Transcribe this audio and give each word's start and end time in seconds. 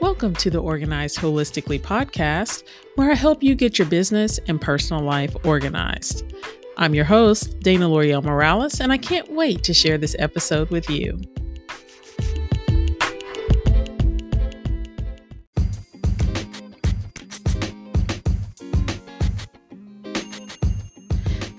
Welcome 0.00 0.34
to 0.36 0.48
the 0.48 0.62
Organized 0.62 1.18
Holistically 1.18 1.78
podcast, 1.78 2.64
where 2.94 3.10
I 3.10 3.14
help 3.14 3.42
you 3.42 3.54
get 3.54 3.78
your 3.78 3.86
business 3.86 4.40
and 4.48 4.58
personal 4.58 5.02
life 5.02 5.36
organized. 5.44 6.32
I'm 6.78 6.94
your 6.94 7.04
host, 7.04 7.60
Dana 7.60 7.86
L'Oreal 7.86 8.24
Morales, 8.24 8.80
and 8.80 8.92
I 8.92 8.96
can't 8.96 9.30
wait 9.30 9.62
to 9.64 9.74
share 9.74 9.98
this 9.98 10.16
episode 10.18 10.70
with 10.70 10.88
you. 10.88 11.20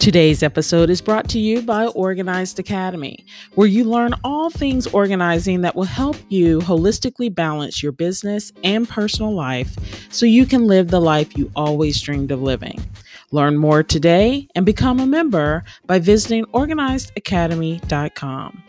Today's 0.01 0.41
episode 0.41 0.89
is 0.89 0.99
brought 0.99 1.29
to 1.29 1.37
you 1.37 1.61
by 1.61 1.85
Organized 1.85 2.57
Academy, 2.57 3.23
where 3.53 3.67
you 3.67 3.83
learn 3.83 4.15
all 4.23 4.49
things 4.49 4.87
organizing 4.87 5.61
that 5.61 5.75
will 5.75 5.83
help 5.83 6.17
you 6.27 6.57
holistically 6.61 7.31
balance 7.31 7.83
your 7.83 7.91
business 7.91 8.51
and 8.63 8.89
personal 8.89 9.31
life 9.31 9.75
so 10.11 10.25
you 10.25 10.47
can 10.47 10.65
live 10.65 10.87
the 10.87 10.99
life 10.99 11.37
you 11.37 11.51
always 11.55 12.01
dreamed 12.01 12.31
of 12.31 12.41
living. 12.41 12.83
Learn 13.29 13.57
more 13.57 13.83
today 13.83 14.47
and 14.55 14.65
become 14.65 14.99
a 14.99 15.05
member 15.05 15.63
by 15.85 15.99
visiting 15.99 16.45
organizedacademy.com. 16.45 18.63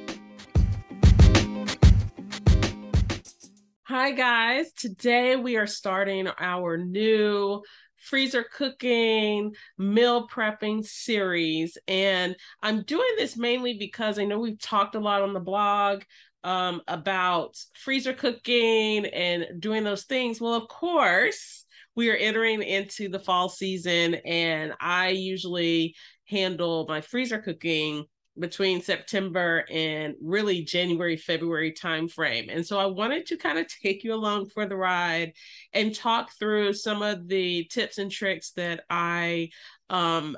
Hi, 3.84 4.12
guys. 4.12 4.70
Today 4.72 5.36
we 5.36 5.56
are 5.56 5.66
starting 5.66 6.28
our 6.38 6.76
new 6.76 7.62
freezer 8.02 8.44
cooking, 8.52 9.54
meal 9.78 10.28
prepping 10.28 10.84
series. 10.84 11.78
And 11.88 12.36
I'm 12.62 12.82
doing 12.82 13.10
this 13.16 13.36
mainly 13.36 13.78
because 13.78 14.18
I 14.18 14.24
know 14.24 14.38
we've 14.38 14.60
talked 14.60 14.94
a 14.94 15.00
lot 15.00 15.22
on 15.22 15.32
the 15.32 15.40
blog 15.40 16.02
um, 16.44 16.82
about 16.88 17.56
freezer 17.74 18.12
cooking 18.12 19.06
and 19.06 19.60
doing 19.60 19.84
those 19.84 20.04
things. 20.04 20.40
Well, 20.40 20.54
of 20.54 20.68
course, 20.68 21.64
we 21.94 22.10
are 22.10 22.16
entering 22.16 22.62
into 22.62 23.08
the 23.08 23.18
fall 23.18 23.48
season, 23.48 24.14
and 24.14 24.72
I 24.80 25.08
usually 25.08 25.94
handle 26.26 26.86
my 26.88 27.00
freezer 27.00 27.38
cooking 27.38 28.06
between 28.38 28.80
September 28.80 29.64
and 29.70 30.14
really 30.22 30.62
January, 30.62 31.16
February 31.16 31.72
timeframe. 31.72 32.54
And 32.54 32.66
so 32.66 32.78
I 32.78 32.86
wanted 32.86 33.26
to 33.26 33.36
kind 33.36 33.58
of 33.58 33.66
take 33.68 34.04
you 34.04 34.14
along 34.14 34.48
for 34.48 34.66
the 34.66 34.76
ride 34.76 35.34
and 35.72 35.94
talk 35.94 36.32
through 36.38 36.72
some 36.72 37.02
of 37.02 37.28
the 37.28 37.64
tips 37.64 37.98
and 37.98 38.10
tricks 38.10 38.52
that 38.52 38.84
I 38.88 39.50
um, 39.90 40.36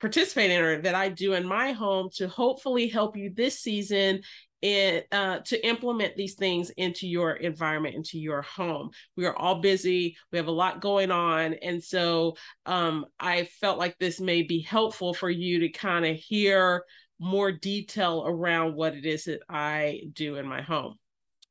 participate 0.00 0.50
in 0.50 0.60
or 0.60 0.82
that 0.82 0.94
I 0.94 1.08
do 1.08 1.34
in 1.34 1.46
my 1.46 1.72
home 1.72 2.10
to 2.16 2.28
hopefully 2.28 2.88
help 2.88 3.16
you 3.16 3.32
this 3.34 3.60
season 3.60 4.22
and 4.62 5.02
uh, 5.10 5.38
to 5.38 5.66
implement 5.66 6.16
these 6.16 6.34
things 6.34 6.70
into 6.70 7.08
your 7.08 7.32
environment, 7.32 7.94
into 7.94 8.18
your 8.18 8.42
home. 8.42 8.90
We 9.16 9.24
are 9.24 9.34
all 9.34 9.60
busy. 9.60 10.16
We 10.32 10.38
have 10.38 10.48
a 10.48 10.52
lot 10.52 10.82
going 10.82 11.10
on, 11.10 11.54
and 11.54 11.82
so 11.82 12.36
um, 12.66 13.06
I 13.18 13.44
felt 13.44 13.78
like 13.78 13.96
this 13.98 14.20
may 14.20 14.42
be 14.42 14.60
helpful 14.60 15.14
for 15.14 15.30
you 15.30 15.60
to 15.60 15.70
kind 15.70 16.04
of 16.04 16.16
hear 16.16 16.84
more 17.20 17.52
detail 17.52 18.24
around 18.26 18.74
what 18.74 18.94
it 18.94 19.04
is 19.04 19.24
that 19.24 19.42
I 19.48 20.00
do 20.14 20.36
in 20.36 20.46
my 20.46 20.62
home. 20.62 20.96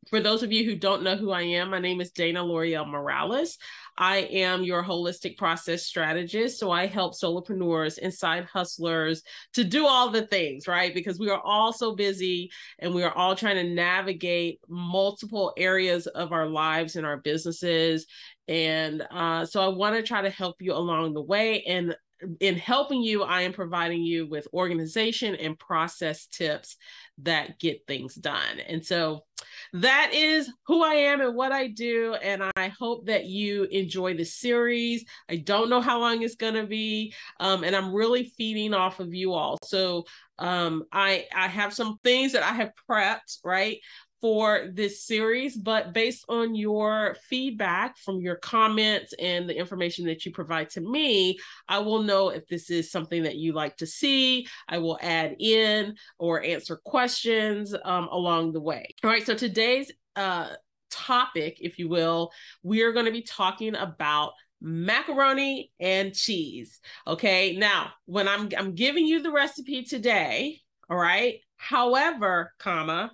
For 0.09 0.20
those 0.20 0.42
of 0.42 0.52
you 0.52 0.64
who 0.64 0.76
don't 0.76 1.03
know 1.03 1.16
who 1.16 1.31
I 1.31 1.42
am, 1.42 1.70
my 1.70 1.80
name 1.80 2.02
is 2.02 2.09
Dana 2.11 2.44
L'Oreal 2.44 2.88
Morales. 2.88 3.58
I 3.95 4.17
am 4.17 4.64
your 4.64 4.84
holistic 4.84 5.38
process 5.38 5.86
strategist. 5.86 6.58
So 6.58 6.72
I 6.72 6.88
help 6.88 7.14
solopreneurs 7.14 8.00
and 8.02 8.11
side 8.11 8.45
hustlers 8.45 9.22
to 9.53 9.64
do 9.64 9.86
all 9.86 10.09
the 10.09 10.26
things, 10.26 10.67
right? 10.67 10.94
Because 10.94 11.20
we 11.20 11.30
are 11.30 11.42
all 11.42 11.73
so 11.73 11.95
busy 11.95 12.50
and 12.80 12.95
we 12.95 13.04
are 13.04 13.11
all 13.11 13.36
trying 13.36 13.58
to 13.58 13.73
navigate 13.76 14.61
multiple 14.67 15.54
areas 15.58 16.08
of 16.08 16.31
our 16.31 16.48
lives 16.48 16.95
and 16.95 17.06
our 17.06 17.17
businesses. 17.17 18.08
And 18.48 19.06
uh, 19.11 19.45
so 19.45 19.61
I 19.61 19.67
want 19.67 19.95
to 19.95 20.02
try 20.02 20.22
to 20.23 20.30
help 20.31 20.55
you 20.60 20.73
along 20.73 21.14
the 21.14 21.22
way. 21.22 21.61
And 21.64 21.95
in 22.39 22.55
helping 22.55 23.02
you, 23.02 23.23
I 23.23 23.41
am 23.41 23.53
providing 23.53 24.02
you 24.02 24.27
with 24.27 24.47
organization 24.53 25.35
and 25.35 25.57
process 25.57 26.25
tips 26.27 26.75
that 27.19 27.59
get 27.59 27.85
things 27.87 28.15
done. 28.15 28.59
And 28.67 28.85
so 28.85 29.25
that 29.73 30.11
is 30.13 30.52
who 30.65 30.83
I 30.83 30.95
am 30.95 31.21
and 31.21 31.35
what 31.35 31.52
I 31.52 31.67
do. 31.67 32.15
And 32.15 32.43
I 32.55 32.67
hope 32.69 33.05
that 33.05 33.25
you 33.25 33.63
enjoy 33.65 34.15
the 34.15 34.25
series. 34.25 35.05
I 35.30 35.37
don't 35.37 35.69
know 35.69 35.81
how 35.81 35.99
long 35.99 36.21
it's 36.21 36.35
going 36.35 36.55
to 36.55 36.65
be. 36.65 37.13
Um, 37.39 37.63
and 37.63 37.75
I'm 37.75 37.93
really 37.93 38.31
feeding 38.37 38.73
off 38.73 38.99
of 38.99 39.13
you 39.13 39.33
all. 39.33 39.57
So 39.63 40.05
um, 40.37 40.83
I, 40.91 41.25
I 41.36 41.47
have 41.47 41.73
some 41.73 41.99
things 42.03 42.33
that 42.33 42.43
I 42.43 42.53
have 42.53 42.71
prepped, 42.89 43.39
right? 43.43 43.80
For 44.21 44.69
this 44.73 45.05
series, 45.05 45.55
but 45.55 45.93
based 45.93 46.25
on 46.30 46.55
your 46.55 47.15
feedback 47.30 47.97
from 47.97 48.19
your 48.19 48.35
comments 48.35 49.13
and 49.19 49.49
the 49.49 49.57
information 49.57 50.05
that 50.05 50.25
you 50.25 50.31
provide 50.31 50.69
to 50.71 50.81
me, 50.81 51.37
I 51.67 51.80
will 51.80 52.03
know 52.03 52.30
if 52.30 52.47
this 52.47 52.69
is 52.69 52.91
something 52.91 53.23
that 53.23 53.35
you 53.35 53.53
like 53.53 53.77
to 53.77 53.87
see. 53.87 54.47
I 54.67 54.80
will 54.80 54.99
add 55.02 55.35
in 55.39 55.95
or 56.17 56.43
answer 56.43 56.77
questions 56.83 57.73
um, 57.85 58.07
along 58.11 58.53
the 58.53 58.61
way. 58.61 58.93
All 59.03 59.09
right, 59.09 59.25
so 59.25 59.35
today's 59.35 59.91
uh, 60.15 60.49
topic, 60.89 61.57
if 61.61 61.80
you 61.80 61.87
will, 61.87 62.31
we 62.63 62.81
are 62.81 62.91
going 62.91 63.05
to 63.05 63.11
be 63.11 63.21
talking 63.21 63.75
about 63.75 64.33
macaroni 64.61 65.71
and 65.80 66.13
cheese. 66.13 66.80
Okay, 67.07 67.55
now 67.55 67.91
when 68.05 68.27
I'm 68.27 68.49
I'm 68.57 68.75
giving 68.75 69.05
you 69.05 69.21
the 69.21 69.31
recipe 69.31 69.83
today, 69.83 70.59
all 70.89 70.97
right. 70.97 71.39
However, 71.55 72.53
comma, 72.57 73.11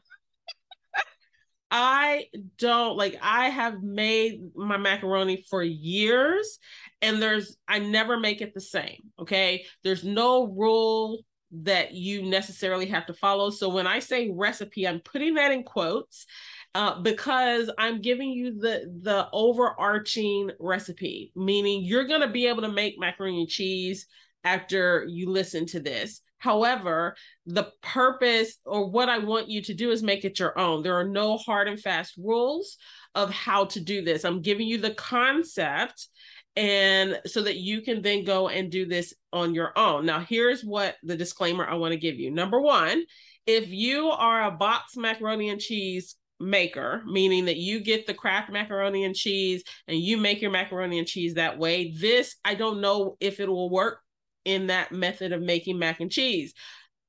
I 1.72 2.26
don't 2.58 2.96
like 2.96 3.18
I 3.22 3.50
have 3.50 3.82
made 3.82 4.40
my 4.56 4.78
macaroni 4.78 5.44
for 5.50 5.64
years 5.64 6.60
and 7.02 7.22
there's 7.22 7.58
I 7.68 7.80
never 7.80 8.20
make 8.20 8.42
it 8.42 8.54
the 8.54 8.62
same, 8.62 9.02
okay? 9.20 9.66
There's 9.84 10.04
no 10.04 10.48
rule 10.48 11.20
that 11.64 11.94
you 11.94 12.24
necessarily 12.24 12.86
have 12.88 13.06
to 13.08 13.14
follow. 13.14 13.50
So 13.50 13.70
when 13.70 13.88
I 13.88 14.00
say 14.00 14.32
recipe, 14.34 14.88
I'm 14.88 15.00
putting 15.00 15.36
that 15.36 15.52
in 15.52 15.64
quotes 15.64 16.26
uh, 16.74 17.02
because 17.02 17.72
I'm 17.78 18.02
giving 18.02 18.30
you 18.30 18.60
the 18.60 18.92
the 19.02 19.28
overarching 19.32 20.52
recipe, 20.60 21.32
meaning 21.36 21.84
you're 21.84 22.08
gonna 22.08 22.32
be 22.32 22.48
able 22.48 22.62
to 22.62 22.72
make 22.72 23.00
macaroni 23.00 23.42
and 23.42 23.50
cheese 23.50 24.08
after 24.44 25.06
you 25.10 25.30
listen 25.30 25.66
to 25.68 25.80
this. 25.80 26.22
However, 26.38 27.16
the 27.46 27.72
purpose 27.82 28.58
or 28.66 28.90
what 28.90 29.10
I 29.10 29.18
want 29.20 29.50
you 29.50 29.62
to 29.64 29.74
do 29.74 29.92
is 29.92 30.04
make 30.04 30.26
it 30.26 30.40
your 30.40 30.58
own. 30.60 30.84
There 30.84 30.98
are 31.00 31.08
no 31.08 31.38
hard 31.38 31.68
and 31.68 31.80
fast 31.80 32.16
rules 32.18 32.78
of 33.16 33.32
how 33.32 33.66
to 33.66 33.80
do 33.80 34.04
this. 34.04 34.26
I'm 34.26 34.42
giving 34.42 34.68
you 34.68 34.78
the 34.78 34.94
concept 34.94 36.08
and 36.56 37.20
so 37.26 37.42
that 37.42 37.58
you 37.58 37.82
can 37.82 38.02
then 38.02 38.24
go 38.24 38.48
and 38.48 38.72
do 38.72 38.86
this 38.86 39.14
on 39.34 39.54
your 39.54 39.78
own. 39.78 40.06
Now, 40.06 40.20
here's 40.22 40.64
what 40.64 40.96
the 41.04 41.18
disclaimer 41.18 41.66
I 41.66 41.76
want 41.76 41.92
to 41.92 42.00
give 42.00 42.16
you. 42.16 42.32
Number 42.32 42.62
one, 42.62 43.04
if 43.46 43.70
you 43.70 44.10
are 44.10 44.44
a 44.44 44.52
box 44.52 44.96
macaroni 44.96 45.50
and 45.50 45.60
cheese 45.60 46.16
maker, 46.40 47.04
meaning 47.06 47.46
that 47.46 47.58
you 47.58 47.80
get 47.80 48.08
the 48.08 48.14
Kraft 48.14 48.52
macaroni 48.52 49.04
and 49.04 49.16
cheese 49.16 49.64
and 49.88 49.98
you 49.98 50.18
make 50.18 50.42
your 50.42 50.52
macaroni 50.52 51.00
and 51.00 51.08
cheese 51.08 51.36
that 51.36 51.58
way, 51.58 51.92
this 51.92 52.36
I 52.46 52.56
don't 52.56 52.82
know 52.82 53.18
if 53.20 53.40
it 53.40 53.50
will 53.50 53.70
work 53.70 54.00
in 54.46 54.68
that 54.68 54.92
method 54.92 55.32
of 55.32 55.42
making 55.42 55.80
mac 55.80 56.00
and 56.00 56.12
cheese. 56.12 56.54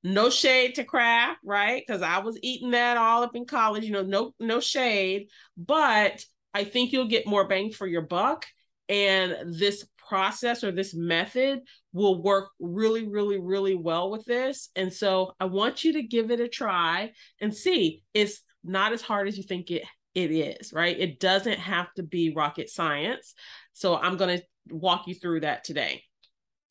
No 0.03 0.31
shade 0.31 0.77
to 0.77 0.85
Kraft, 0.85 1.41
right? 1.45 1.83
Because 1.87 2.03
I 2.03 2.19
was 2.19 2.39
eating 2.43 2.73
that 2.73 2.97
all 2.97 3.23
up 3.23 3.35
in 3.35 3.45
college, 3.45 3.85
you 3.85 3.93
know, 3.93 4.03
no, 4.03 4.35
no 4.39 4.61
shade, 4.61 5.29
but 5.57 6.25
I 6.55 6.65
think 6.65 6.93
you'll 6.93 7.09
get 7.09 7.27
more 7.27 7.47
bang 7.47 7.73
for 7.73 7.87
your 7.87 8.03
buck. 8.03 8.47
And 8.89 9.59
this 9.59 9.85
process 10.09 10.63
or 10.63 10.71
this 10.71 10.95
method 10.95 11.61
will 11.93 12.23
work 12.23 12.51
really, 12.61 13.09
really, 13.09 13.41
really 13.41 13.75
well 13.75 14.11
with 14.11 14.25
this. 14.25 14.71
And 14.77 14.93
so 14.93 15.33
I 15.41 15.47
want 15.47 15.85
you 15.85 15.95
to 15.95 16.03
give 16.03 16.31
it 16.31 16.41
a 16.41 16.49
try 16.49 17.13
and 17.41 17.55
see. 17.55 18.05
It's 18.15 18.41
not 18.63 18.93
as 18.93 19.03
hard 19.03 19.29
as 19.29 19.37
you 19.37 19.43
think 19.43 19.71
it 19.71 19.83
it 20.15 20.31
is, 20.31 20.73
right? 20.73 20.99
It 20.99 21.21
doesn't 21.21 21.59
have 21.59 21.93
to 21.97 22.03
be 22.03 22.33
rocket 22.35 22.71
science. 22.71 23.35
So 23.75 23.97
I'm 23.97 24.17
going 24.17 24.39
to 24.39 24.45
walk 24.75 25.07
you 25.07 25.15
through 25.15 25.41
that 25.41 25.63
today. 25.63 26.03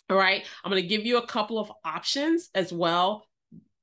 All 0.09 0.17
right. 0.17 0.43
I'm 0.63 0.71
going 0.71 0.81
to 0.81 0.87
give 0.87 1.05
you 1.05 1.17
a 1.17 1.27
couple 1.27 1.57
of 1.57 1.71
options 1.83 2.49
as 2.53 2.71
well. 2.71 3.25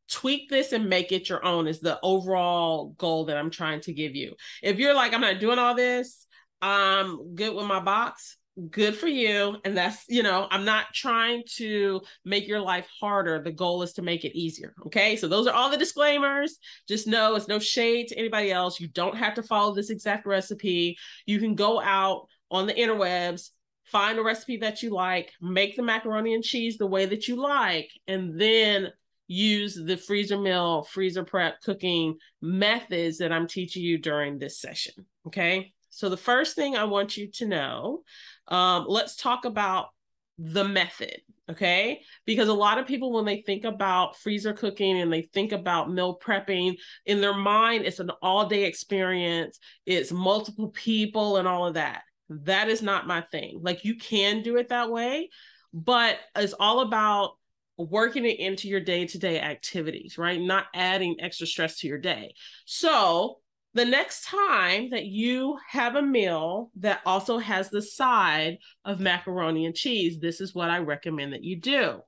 Tweak 0.08 0.50
this 0.50 0.72
and 0.72 0.88
make 0.88 1.10
it 1.10 1.28
your 1.28 1.44
own 1.44 1.66
is 1.66 1.80
the 1.80 1.98
overall 2.02 2.94
goal 2.98 3.24
that 3.24 3.36
I'm 3.36 3.50
trying 3.50 3.80
to 3.82 3.92
give 3.92 4.14
you. 4.14 4.34
If 4.62 4.78
you're 4.78 4.94
like, 4.94 5.14
I'm 5.14 5.20
not 5.20 5.40
doing 5.40 5.58
all 5.58 5.74
this, 5.74 6.26
I'm 6.60 7.34
good 7.34 7.54
with 7.54 7.66
my 7.66 7.80
box, 7.80 8.36
good 8.70 8.94
for 8.94 9.08
you. 9.08 9.56
And 9.64 9.76
that's, 9.76 10.04
you 10.08 10.22
know, 10.22 10.46
I'm 10.50 10.64
not 10.64 10.92
trying 10.94 11.42
to 11.56 12.02
make 12.24 12.46
your 12.46 12.60
life 12.60 12.86
harder. 13.00 13.42
The 13.42 13.52
goal 13.52 13.82
is 13.82 13.94
to 13.94 14.02
make 14.02 14.24
it 14.24 14.38
easier. 14.38 14.74
Okay. 14.86 15.16
So 15.16 15.28
those 15.28 15.46
are 15.46 15.54
all 15.54 15.70
the 15.70 15.78
disclaimers. 15.78 16.58
Just 16.86 17.06
know 17.06 17.34
it's 17.34 17.48
no 17.48 17.58
shade 17.58 18.08
to 18.08 18.18
anybody 18.18 18.52
else. 18.52 18.78
You 18.78 18.88
don't 18.88 19.16
have 19.16 19.34
to 19.34 19.42
follow 19.42 19.74
this 19.74 19.90
exact 19.90 20.26
recipe. 20.26 20.98
You 21.26 21.38
can 21.38 21.54
go 21.54 21.80
out 21.80 22.26
on 22.50 22.66
the 22.66 22.74
interwebs, 22.74 23.48
find 23.92 24.18
a 24.18 24.22
recipe 24.22 24.56
that 24.56 24.82
you 24.82 24.90
like, 24.90 25.30
make 25.40 25.76
the 25.76 25.82
macaroni 25.82 26.34
and 26.34 26.42
cheese 26.42 26.78
the 26.78 26.86
way 26.86 27.06
that 27.06 27.28
you 27.28 27.36
like, 27.36 27.90
and 28.08 28.40
then 28.40 28.88
use 29.28 29.74
the 29.74 29.96
freezer 29.96 30.38
meal, 30.38 30.82
freezer 30.82 31.24
prep 31.24 31.60
cooking 31.60 32.16
methods 32.40 33.18
that 33.18 33.32
I'm 33.32 33.46
teaching 33.46 33.82
you 33.82 33.98
during 33.98 34.38
this 34.38 34.58
session. 34.58 34.94
Okay. 35.26 35.72
So, 35.90 36.08
the 36.08 36.16
first 36.16 36.56
thing 36.56 36.74
I 36.74 36.84
want 36.84 37.18
you 37.18 37.30
to 37.32 37.46
know 37.46 38.02
um, 38.48 38.86
let's 38.88 39.14
talk 39.14 39.44
about 39.44 39.88
the 40.38 40.64
method, 40.64 41.20
okay? 41.50 42.00
Because 42.24 42.48
a 42.48 42.54
lot 42.54 42.78
of 42.78 42.86
people, 42.86 43.12
when 43.12 43.26
they 43.26 43.42
think 43.42 43.64
about 43.64 44.16
freezer 44.16 44.54
cooking 44.54 45.00
and 45.00 45.12
they 45.12 45.22
think 45.22 45.52
about 45.52 45.92
meal 45.92 46.18
prepping, 46.18 46.76
in 47.04 47.20
their 47.20 47.34
mind, 47.34 47.84
it's 47.84 48.00
an 48.00 48.10
all 48.22 48.46
day 48.46 48.64
experience, 48.64 49.58
it's 49.86 50.10
multiple 50.12 50.70
people 50.70 51.36
and 51.36 51.46
all 51.46 51.66
of 51.66 51.74
that. 51.74 52.02
That 52.28 52.68
is 52.68 52.82
not 52.82 53.06
my 53.06 53.20
thing. 53.20 53.60
Like, 53.62 53.84
you 53.84 53.96
can 53.96 54.42
do 54.42 54.56
it 54.56 54.68
that 54.68 54.90
way, 54.90 55.30
but 55.72 56.18
it's 56.36 56.54
all 56.58 56.80
about 56.80 57.32
working 57.76 58.24
it 58.24 58.38
into 58.38 58.68
your 58.68 58.80
day 58.80 59.06
to 59.06 59.18
day 59.18 59.40
activities, 59.40 60.18
right? 60.18 60.40
Not 60.40 60.66
adding 60.74 61.16
extra 61.20 61.46
stress 61.46 61.78
to 61.80 61.88
your 61.88 61.98
day. 61.98 62.34
So, 62.64 63.38
the 63.74 63.84
next 63.86 64.26
time 64.26 64.90
that 64.90 65.06
you 65.06 65.58
have 65.70 65.96
a 65.96 66.02
meal 66.02 66.70
that 66.76 67.00
also 67.06 67.38
has 67.38 67.70
the 67.70 67.80
side 67.80 68.58
of 68.84 69.00
macaroni 69.00 69.64
and 69.64 69.74
cheese, 69.74 70.18
this 70.18 70.42
is 70.42 70.54
what 70.54 70.68
I 70.68 70.78
recommend 70.78 71.32
that 71.32 71.42
you 71.42 71.58
do. 71.58 72.00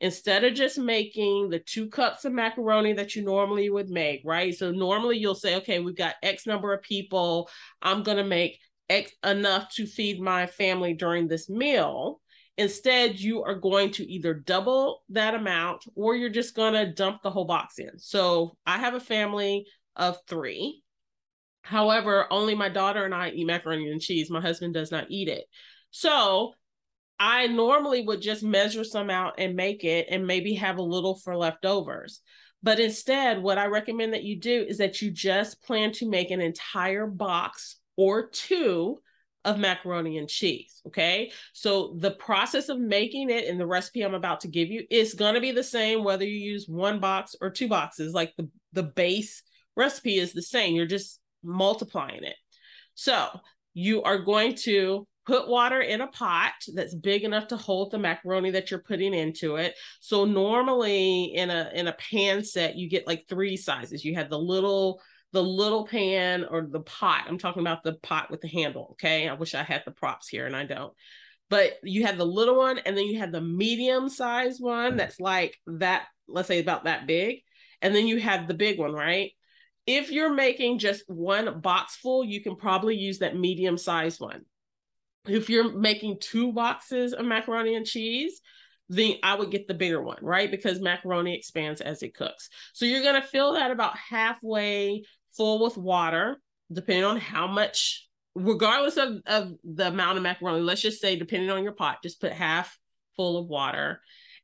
Instead 0.00 0.44
of 0.44 0.52
just 0.52 0.78
making 0.78 1.48
the 1.48 1.58
two 1.58 1.88
cups 1.88 2.26
of 2.26 2.34
macaroni 2.34 2.92
that 2.92 3.16
you 3.16 3.24
normally 3.24 3.70
would 3.70 3.88
make, 3.88 4.20
right? 4.26 4.54
So 4.54 4.70
normally 4.70 5.16
you'll 5.16 5.34
say, 5.34 5.56
okay, 5.56 5.80
we've 5.80 5.96
got 5.96 6.16
X 6.22 6.46
number 6.46 6.74
of 6.74 6.82
people. 6.82 7.48
I'm 7.80 8.02
going 8.02 8.18
to 8.18 8.24
make 8.24 8.58
X 8.88 9.12
enough 9.24 9.74
to 9.74 9.86
feed 9.86 10.20
my 10.20 10.46
family 10.46 10.94
during 10.94 11.28
this 11.28 11.48
meal. 11.48 12.20
Instead, 12.58 13.20
you 13.20 13.42
are 13.42 13.54
going 13.54 13.90
to 13.92 14.10
either 14.10 14.32
double 14.32 15.02
that 15.10 15.34
amount 15.34 15.84
or 15.94 16.16
you're 16.16 16.30
just 16.30 16.54
going 16.56 16.72
to 16.72 16.92
dump 16.92 17.22
the 17.22 17.30
whole 17.30 17.44
box 17.44 17.78
in. 17.78 17.98
So 17.98 18.56
I 18.66 18.78
have 18.78 18.94
a 18.94 19.00
family 19.00 19.66
of 19.94 20.18
three. 20.26 20.82
However, 21.62 22.26
only 22.30 22.54
my 22.54 22.68
daughter 22.68 23.04
and 23.04 23.14
I 23.14 23.30
eat 23.30 23.46
macaroni 23.46 23.90
and 23.90 24.00
cheese. 24.00 24.30
My 24.30 24.40
husband 24.40 24.72
does 24.72 24.90
not 24.90 25.10
eat 25.10 25.28
it. 25.28 25.44
So 25.90 26.52
I 27.18 27.46
normally 27.48 28.02
would 28.02 28.22
just 28.22 28.42
measure 28.42 28.84
some 28.84 29.10
out 29.10 29.34
and 29.38 29.56
make 29.56 29.84
it 29.84 30.06
and 30.10 30.26
maybe 30.26 30.54
have 30.54 30.78
a 30.78 30.82
little 30.82 31.16
for 31.16 31.36
leftovers. 31.36 32.20
But 32.62 32.80
instead, 32.80 33.42
what 33.42 33.58
I 33.58 33.66
recommend 33.66 34.14
that 34.14 34.24
you 34.24 34.38
do 34.38 34.64
is 34.66 34.78
that 34.78 35.02
you 35.02 35.10
just 35.10 35.62
plan 35.62 35.92
to 35.92 36.08
make 36.08 36.30
an 36.30 36.40
entire 36.40 37.06
box 37.06 37.76
or 37.96 38.28
two 38.28 38.98
of 39.44 39.58
macaroni 39.58 40.18
and 40.18 40.28
cheese. 40.28 40.82
Okay. 40.88 41.30
So 41.52 41.96
the 42.00 42.10
process 42.10 42.68
of 42.68 42.80
making 42.80 43.30
it 43.30 43.46
and 43.46 43.60
the 43.60 43.66
recipe 43.66 44.02
I'm 44.02 44.14
about 44.14 44.40
to 44.40 44.48
give 44.48 44.68
you 44.68 44.84
is 44.90 45.14
going 45.14 45.34
to 45.34 45.40
be 45.40 45.52
the 45.52 45.62
same 45.62 46.02
whether 46.02 46.24
you 46.24 46.36
use 46.36 46.66
one 46.68 46.98
box 46.98 47.36
or 47.40 47.50
two 47.50 47.68
boxes. 47.68 48.12
Like 48.12 48.34
the, 48.36 48.50
the 48.72 48.82
base 48.82 49.42
recipe 49.76 50.18
is 50.18 50.32
the 50.32 50.42
same. 50.42 50.74
You're 50.74 50.86
just 50.86 51.20
multiplying 51.44 52.24
it. 52.24 52.34
So 52.94 53.28
you 53.72 54.02
are 54.02 54.18
going 54.18 54.56
to 54.56 55.06
put 55.26 55.48
water 55.48 55.80
in 55.80 56.00
a 56.00 56.06
pot 56.06 56.52
that's 56.74 56.94
big 56.94 57.24
enough 57.24 57.48
to 57.48 57.56
hold 57.56 57.90
the 57.90 57.98
macaroni 57.98 58.50
that 58.52 58.70
you're 58.70 58.80
putting 58.80 59.12
into 59.12 59.56
it 59.56 59.74
so 60.00 60.24
normally 60.24 61.24
in 61.34 61.50
a 61.50 61.70
in 61.74 61.88
a 61.88 61.92
pan 61.94 62.44
set 62.44 62.76
you 62.76 62.88
get 62.88 63.08
like 63.08 63.26
three 63.28 63.56
sizes 63.56 64.04
you 64.04 64.14
have 64.14 64.30
the 64.30 64.38
little 64.38 65.02
the 65.32 65.42
little 65.42 65.86
pan 65.86 66.44
or 66.44 66.62
the 66.62 66.80
pot. 66.80 67.24
I'm 67.28 67.38
talking 67.38 67.60
about 67.60 67.82
the 67.82 67.94
pot 67.94 68.30
with 68.30 68.40
the 68.40 68.48
handle. 68.48 68.90
Okay. 68.92 69.28
I 69.28 69.34
wish 69.34 69.54
I 69.54 69.62
had 69.62 69.82
the 69.84 69.90
props 69.90 70.28
here 70.28 70.46
and 70.46 70.56
I 70.56 70.64
don't. 70.64 70.92
But 71.48 71.74
you 71.82 72.06
have 72.06 72.18
the 72.18 72.26
little 72.26 72.56
one 72.56 72.78
and 72.78 72.96
then 72.96 73.06
you 73.06 73.18
have 73.18 73.32
the 73.32 73.40
medium 73.40 74.08
sized 74.08 74.62
one 74.62 74.90
mm-hmm. 74.90 74.96
that's 74.98 75.20
like 75.20 75.56
that, 75.66 76.06
let's 76.26 76.48
say 76.48 76.60
about 76.60 76.84
that 76.84 77.06
big. 77.06 77.40
And 77.82 77.94
then 77.94 78.06
you 78.06 78.18
have 78.20 78.48
the 78.48 78.54
big 78.54 78.78
one, 78.78 78.92
right? 78.92 79.32
If 79.86 80.10
you're 80.10 80.32
making 80.32 80.78
just 80.78 81.04
one 81.06 81.60
box 81.60 81.96
full, 81.96 82.24
you 82.24 82.42
can 82.42 82.56
probably 82.56 82.96
use 82.96 83.18
that 83.18 83.36
medium 83.36 83.78
sized 83.78 84.20
one. 84.20 84.44
If 85.28 85.50
you're 85.50 85.72
making 85.72 86.18
two 86.20 86.52
boxes 86.52 87.12
of 87.12 87.24
macaroni 87.24 87.74
and 87.74 87.86
cheese, 87.86 88.40
then 88.88 89.14
I 89.22 89.34
would 89.34 89.50
get 89.50 89.66
the 89.66 89.74
bigger 89.74 90.00
one, 90.00 90.18
right? 90.22 90.50
Because 90.50 90.80
macaroni 90.80 91.34
expands 91.34 91.80
as 91.80 92.02
it 92.02 92.14
cooks. 92.14 92.48
So 92.72 92.86
you're 92.86 93.02
going 93.02 93.20
to 93.20 93.26
fill 93.26 93.54
that 93.54 93.70
about 93.70 93.96
halfway 93.96 95.04
full 95.36 95.62
with 95.62 95.76
water, 95.76 96.40
depending 96.72 97.04
on 97.04 97.18
how 97.18 97.46
much, 97.46 98.08
regardless 98.34 98.96
of, 98.96 99.20
of 99.26 99.52
the 99.64 99.88
amount 99.88 100.18
of 100.18 100.22
macaroni. 100.22 100.60
Let's 100.60 100.82
just 100.82 101.00
say, 101.00 101.16
depending 101.16 101.50
on 101.50 101.62
your 101.62 101.72
pot, 101.72 102.02
just 102.02 102.20
put 102.20 102.32
half 102.32 102.78
full 103.16 103.38
of 103.38 103.46
water. 103.46 104.00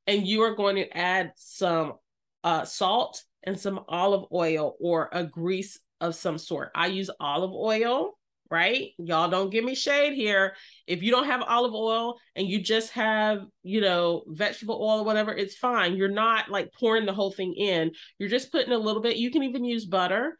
And 0.06 0.26
you 0.26 0.42
are 0.42 0.56
going 0.56 0.76
to 0.76 0.96
add 0.96 1.32
some 1.36 1.94
uh, 2.42 2.64
salt 2.64 3.22
and 3.44 3.58
some 3.58 3.80
olive 3.88 4.24
oil 4.32 4.74
or 4.80 5.08
a 5.12 5.24
grease 5.24 5.78
of 6.00 6.16
some 6.16 6.38
sort. 6.38 6.70
I 6.74 6.88
use 6.88 7.10
olive 7.20 7.52
oil 7.52 8.18
right? 8.52 8.90
Y'all 8.98 9.30
don't 9.30 9.48
give 9.48 9.64
me 9.64 9.74
shade 9.74 10.12
here. 10.12 10.54
If 10.86 11.02
you 11.02 11.10
don't 11.10 11.24
have 11.24 11.40
olive 11.40 11.72
oil 11.72 12.18
and 12.36 12.46
you 12.46 12.60
just 12.60 12.90
have, 12.90 13.46
you 13.62 13.80
know, 13.80 14.24
vegetable 14.26 14.74
oil 14.74 15.00
or 15.00 15.04
whatever, 15.04 15.32
it's 15.32 15.56
fine. 15.56 15.96
You're 15.96 16.10
not 16.10 16.50
like 16.50 16.70
pouring 16.78 17.06
the 17.06 17.14
whole 17.14 17.32
thing 17.32 17.54
in. 17.54 17.92
You're 18.18 18.28
just 18.28 18.52
putting 18.52 18.74
a 18.74 18.78
little 18.78 19.00
bit. 19.00 19.16
You 19.16 19.30
can 19.30 19.42
even 19.42 19.64
use 19.64 19.86
butter 19.86 20.36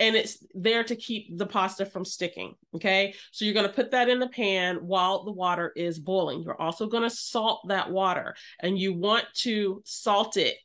and 0.00 0.16
it's 0.16 0.44
there 0.54 0.82
to 0.82 0.96
keep 0.96 1.38
the 1.38 1.46
pasta 1.46 1.86
from 1.86 2.04
sticking. 2.04 2.54
Okay. 2.74 3.14
So 3.30 3.44
you're 3.44 3.54
going 3.54 3.68
to 3.68 3.72
put 3.72 3.92
that 3.92 4.08
in 4.08 4.18
the 4.18 4.28
pan 4.28 4.78
while 4.78 5.22
the 5.22 5.30
water 5.30 5.72
is 5.76 6.00
boiling. 6.00 6.42
You're 6.42 6.60
also 6.60 6.88
going 6.88 7.04
to 7.04 7.10
salt 7.10 7.60
that 7.68 7.92
water 7.92 8.34
and 8.58 8.76
you 8.76 8.92
want 8.92 9.26
to 9.42 9.82
salt 9.84 10.36
it 10.36 10.56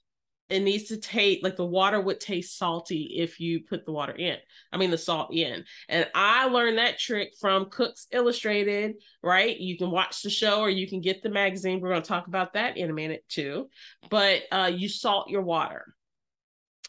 it 0.49 0.61
needs 0.61 0.85
to 0.85 0.97
taste 0.97 1.43
like 1.43 1.57
the 1.57 1.65
water 1.65 1.99
would 1.99 2.19
taste 2.19 2.57
salty 2.57 3.15
if 3.17 3.39
you 3.39 3.61
put 3.61 3.85
the 3.85 3.91
water 3.91 4.13
in. 4.13 4.37
I 4.71 4.77
mean 4.77 4.91
the 4.91 4.97
salt 4.97 5.33
in. 5.33 5.65
And 5.89 6.07
I 6.15 6.47
learned 6.47 6.77
that 6.77 6.99
trick 6.99 7.33
from 7.39 7.65
Cook's 7.65 8.07
Illustrated, 8.11 8.95
right? 9.21 9.57
You 9.57 9.77
can 9.77 9.91
watch 9.91 10.21
the 10.21 10.29
show 10.29 10.61
or 10.61 10.69
you 10.69 10.87
can 10.87 11.01
get 11.01 11.21
the 11.21 11.29
magazine. 11.29 11.81
We're 11.81 11.89
going 11.89 12.01
to 12.01 12.07
talk 12.07 12.27
about 12.27 12.53
that 12.53 12.77
in 12.77 12.89
a 12.89 12.93
minute 12.93 13.25
too. 13.27 13.69
But 14.09 14.43
uh, 14.51 14.71
you 14.73 14.87
salt 14.87 15.29
your 15.29 15.41
water. 15.41 15.93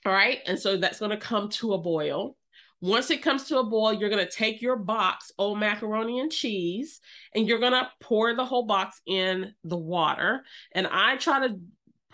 All 0.07 0.13
right? 0.13 0.39
And 0.47 0.59
so 0.59 0.77
that's 0.77 1.01
going 1.01 1.11
to 1.11 1.17
come 1.17 1.49
to 1.51 1.75
a 1.75 1.79
boil. 1.79 2.37
Once 2.81 3.11
it 3.11 3.23
comes 3.23 3.45
to 3.45 3.59
a 3.59 3.65
boil, 3.65 3.93
you're 3.93 4.09
going 4.09 4.25
to 4.25 4.31
take 4.31 4.63
your 4.63 4.77
box, 4.77 5.33
old 5.37 5.59
macaroni 5.59 6.21
and 6.21 6.31
cheese, 6.31 7.01
and 7.35 7.49
you're 7.49 7.59
going 7.59 7.73
to 7.73 7.89
pour 8.01 8.37
the 8.37 8.45
whole 8.45 8.67
box 8.67 9.01
in 9.05 9.53
the 9.65 9.77
water. 9.77 10.45
And 10.73 10.87
I 10.87 11.17
try 11.17 11.49
to 11.49 11.59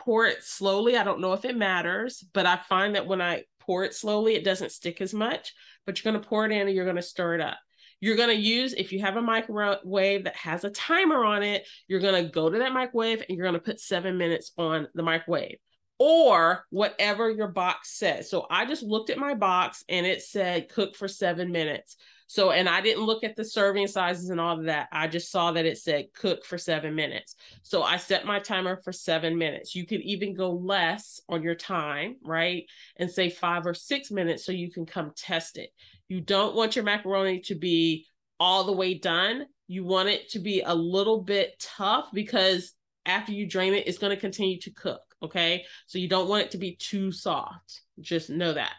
pour 0.04 0.26
it 0.26 0.42
slowly. 0.42 0.96
I 0.96 1.04
don't 1.04 1.20
know 1.20 1.32
if 1.32 1.44
it 1.44 1.56
matters, 1.56 2.24
but 2.32 2.46
I 2.46 2.56
find 2.56 2.94
that 2.94 3.06
when 3.06 3.22
I 3.22 3.44
pour 3.60 3.84
it 3.84 3.94
slowly, 3.94 4.34
it 4.34 4.44
doesn't 4.44 4.72
stick 4.72 5.00
as 5.00 5.14
much. 5.14 5.54
But 5.86 6.02
you're 6.02 6.12
going 6.12 6.22
to 6.22 6.28
pour 6.28 6.44
it 6.44 6.52
in 6.52 6.66
and 6.66 6.74
you're 6.74 6.84
going 6.84 6.96
to 6.96 7.02
stir 7.02 7.36
it 7.36 7.40
up. 7.40 7.58
You're 8.00 8.16
going 8.16 8.36
to 8.36 8.42
use, 8.42 8.74
if 8.74 8.92
you 8.92 9.00
have 9.00 9.16
a 9.16 9.22
microwave 9.22 10.24
that 10.24 10.36
has 10.36 10.64
a 10.64 10.70
timer 10.70 11.24
on 11.24 11.42
it, 11.42 11.66
you're 11.88 12.00
going 12.00 12.22
to 12.22 12.30
go 12.30 12.50
to 12.50 12.58
that 12.58 12.72
microwave 12.72 13.22
and 13.26 13.36
you're 13.36 13.46
going 13.46 13.58
to 13.58 13.64
put 13.64 13.80
seven 13.80 14.18
minutes 14.18 14.52
on 14.58 14.88
the 14.94 15.02
microwave 15.02 15.56
or 15.98 16.64
whatever 16.70 17.30
your 17.30 17.48
box 17.48 17.96
says. 17.96 18.28
So 18.28 18.46
I 18.50 18.66
just 18.66 18.82
looked 18.82 19.10
at 19.10 19.18
my 19.18 19.34
box 19.34 19.84
and 19.88 20.04
it 20.04 20.22
said 20.22 20.68
cook 20.68 20.96
for 20.96 21.08
seven 21.08 21.52
minutes. 21.52 21.96
So, 22.26 22.50
and 22.50 22.68
I 22.68 22.80
didn't 22.80 23.04
look 23.04 23.22
at 23.22 23.36
the 23.36 23.44
serving 23.44 23.86
sizes 23.86 24.30
and 24.30 24.40
all 24.40 24.58
of 24.58 24.64
that. 24.64 24.88
I 24.90 25.08
just 25.08 25.30
saw 25.30 25.52
that 25.52 25.66
it 25.66 25.78
said 25.78 26.06
cook 26.14 26.44
for 26.44 26.56
seven 26.58 26.94
minutes. 26.94 27.36
So 27.62 27.82
I 27.82 27.98
set 27.98 28.24
my 28.24 28.38
timer 28.38 28.80
for 28.82 28.92
seven 28.92 29.36
minutes. 29.36 29.74
You 29.74 29.86
could 29.86 30.00
even 30.00 30.34
go 30.34 30.50
less 30.50 31.20
on 31.28 31.42
your 31.42 31.54
time, 31.54 32.16
right? 32.24 32.64
And 32.96 33.10
say 33.10 33.30
five 33.30 33.66
or 33.66 33.74
six 33.74 34.10
minutes 34.10 34.44
so 34.44 34.52
you 34.52 34.70
can 34.70 34.86
come 34.86 35.12
test 35.16 35.58
it. 35.58 35.70
You 36.08 36.20
don't 36.20 36.54
want 36.54 36.76
your 36.76 36.84
macaroni 36.84 37.40
to 37.40 37.54
be 37.54 38.06
all 38.40 38.64
the 38.64 38.72
way 38.72 38.94
done. 38.94 39.46
You 39.66 39.84
want 39.84 40.08
it 40.08 40.30
to 40.30 40.38
be 40.38 40.62
a 40.62 40.74
little 40.74 41.22
bit 41.22 41.54
tough 41.60 42.08
because 42.12 42.72
after 43.06 43.32
you 43.32 43.46
drain 43.46 43.74
it, 43.74 43.86
it's 43.86 43.98
going 43.98 44.14
to 44.14 44.20
continue 44.20 44.58
to 44.60 44.70
cook. 44.70 45.02
Okay. 45.22 45.64
So 45.86 45.98
you 45.98 46.08
don't 46.08 46.28
want 46.28 46.44
it 46.44 46.50
to 46.52 46.58
be 46.58 46.76
too 46.76 47.12
soft. 47.12 47.82
Just 48.00 48.30
know 48.30 48.52
that. 48.54 48.72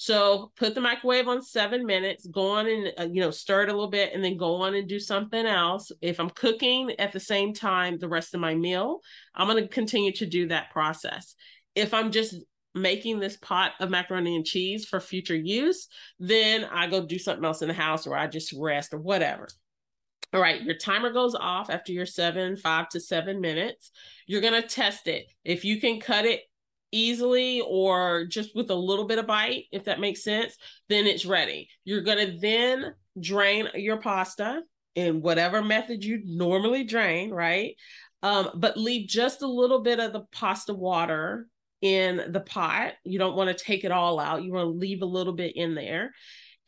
So 0.00 0.52
put 0.56 0.76
the 0.76 0.80
microwave 0.80 1.26
on 1.26 1.42
seven 1.42 1.84
minutes, 1.84 2.24
go 2.28 2.52
on 2.52 2.68
and, 2.68 2.92
uh, 2.96 3.08
you 3.12 3.20
know, 3.20 3.32
stir 3.32 3.64
it 3.64 3.68
a 3.68 3.72
little 3.72 3.90
bit 3.90 4.12
and 4.14 4.22
then 4.22 4.36
go 4.36 4.54
on 4.54 4.76
and 4.76 4.88
do 4.88 5.00
something 5.00 5.44
else. 5.44 5.90
If 6.00 6.20
I'm 6.20 6.30
cooking 6.30 6.92
at 7.00 7.10
the 7.10 7.18
same 7.18 7.52
time 7.52 7.98
the 7.98 8.08
rest 8.08 8.32
of 8.32 8.40
my 8.40 8.54
meal, 8.54 9.00
I'm 9.34 9.48
going 9.48 9.60
to 9.60 9.68
continue 9.68 10.12
to 10.12 10.24
do 10.24 10.46
that 10.48 10.70
process. 10.70 11.34
If 11.74 11.92
I'm 11.92 12.12
just 12.12 12.36
making 12.76 13.18
this 13.18 13.38
pot 13.38 13.72
of 13.80 13.90
macaroni 13.90 14.36
and 14.36 14.44
cheese 14.44 14.86
for 14.86 15.00
future 15.00 15.34
use, 15.34 15.88
then 16.20 16.64
I 16.66 16.86
go 16.86 17.04
do 17.04 17.18
something 17.18 17.44
else 17.44 17.62
in 17.62 17.68
the 17.68 17.74
house 17.74 18.06
or 18.06 18.16
I 18.16 18.28
just 18.28 18.54
rest 18.56 18.94
or 18.94 19.00
whatever. 19.00 19.48
All 20.32 20.40
right, 20.40 20.62
your 20.62 20.76
timer 20.76 21.12
goes 21.12 21.34
off 21.34 21.70
after 21.70 21.90
your 21.90 22.06
seven, 22.06 22.56
five 22.56 22.88
to 22.90 23.00
seven 23.00 23.40
minutes. 23.40 23.90
You're 24.28 24.42
going 24.42 24.62
to 24.62 24.68
test 24.68 25.08
it. 25.08 25.26
If 25.42 25.64
you 25.64 25.80
can 25.80 25.98
cut 25.98 26.24
it 26.24 26.42
easily 26.92 27.62
or 27.66 28.24
just 28.24 28.54
with 28.56 28.70
a 28.70 28.74
little 28.74 29.06
bit 29.06 29.18
of 29.18 29.26
bite, 29.26 29.64
if 29.72 29.84
that 29.84 30.00
makes 30.00 30.24
sense, 30.24 30.56
then 30.88 31.06
it's 31.06 31.26
ready. 31.26 31.68
You're 31.84 32.02
going 32.02 32.26
to 32.26 32.38
then 32.38 32.94
drain 33.20 33.68
your 33.74 33.98
pasta 33.98 34.62
in 34.94 35.20
whatever 35.22 35.62
method 35.62 36.04
you 36.04 36.22
normally 36.24 36.84
drain, 36.84 37.30
right? 37.30 37.74
Um, 38.22 38.50
but 38.54 38.76
leave 38.76 39.08
just 39.08 39.42
a 39.42 39.46
little 39.46 39.80
bit 39.80 40.00
of 40.00 40.12
the 40.12 40.24
pasta 40.32 40.74
water 40.74 41.46
in 41.82 42.32
the 42.32 42.40
pot. 42.40 42.94
You 43.04 43.18
don't 43.18 43.36
want 43.36 43.56
to 43.56 43.64
take 43.64 43.84
it 43.84 43.92
all 43.92 44.18
out. 44.18 44.42
You 44.42 44.52
want 44.52 44.66
to 44.66 44.70
leave 44.70 45.02
a 45.02 45.06
little 45.06 45.34
bit 45.34 45.54
in 45.56 45.74
there. 45.74 46.12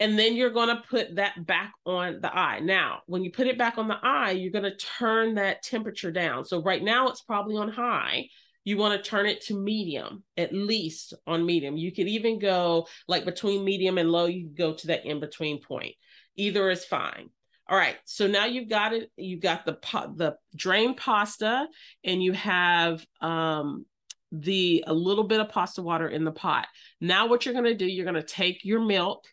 and 0.00 0.18
then 0.18 0.34
you're 0.34 0.50
going 0.50 0.68
to 0.68 0.82
put 0.88 1.16
that 1.16 1.44
back 1.46 1.72
on 1.84 2.20
the 2.22 2.34
eye. 2.34 2.60
Now, 2.60 3.00
when 3.06 3.22
you 3.22 3.30
put 3.30 3.46
it 3.46 3.58
back 3.58 3.76
on 3.76 3.86
the 3.86 3.98
eye, 4.02 4.30
you're 4.30 4.50
going 4.50 4.64
to 4.64 4.76
turn 4.76 5.34
that 5.34 5.62
temperature 5.62 6.10
down. 6.10 6.46
So 6.46 6.62
right 6.62 6.82
now 6.82 7.08
it's 7.08 7.20
probably 7.20 7.56
on 7.56 7.68
high. 7.68 8.28
You 8.64 8.76
want 8.76 9.02
to 9.02 9.10
turn 9.10 9.26
it 9.26 9.42
to 9.46 9.54
medium, 9.54 10.22
at 10.36 10.52
least 10.52 11.14
on 11.26 11.46
medium. 11.46 11.76
You 11.76 11.92
could 11.92 12.08
even 12.08 12.38
go 12.38 12.86
like 13.08 13.24
between 13.24 13.64
medium 13.64 13.98
and 13.98 14.10
low, 14.10 14.26
you 14.26 14.48
go 14.48 14.74
to 14.74 14.86
that 14.88 15.06
in 15.06 15.20
between 15.20 15.62
point. 15.62 15.94
Either 16.36 16.70
is 16.70 16.84
fine. 16.84 17.30
All 17.68 17.76
right, 17.76 17.96
so 18.04 18.26
now 18.26 18.46
you've 18.46 18.68
got 18.68 18.92
it. 18.92 19.10
You've 19.16 19.40
got 19.40 19.64
the 19.64 19.74
pot 19.74 20.16
the 20.16 20.36
drained 20.56 20.96
pasta, 20.96 21.68
and 22.02 22.20
you 22.20 22.32
have 22.32 23.06
um, 23.20 23.86
the 24.32 24.84
a 24.86 24.94
little 24.94 25.24
bit 25.24 25.40
of 25.40 25.50
pasta 25.50 25.80
water 25.80 26.08
in 26.08 26.24
the 26.24 26.32
pot. 26.32 26.66
Now, 27.00 27.28
what 27.28 27.44
you're 27.44 27.54
going 27.54 27.64
to 27.66 27.74
do, 27.74 27.86
you're 27.86 28.04
going 28.04 28.14
to 28.14 28.22
take 28.22 28.64
your 28.64 28.80
milk 28.80 29.24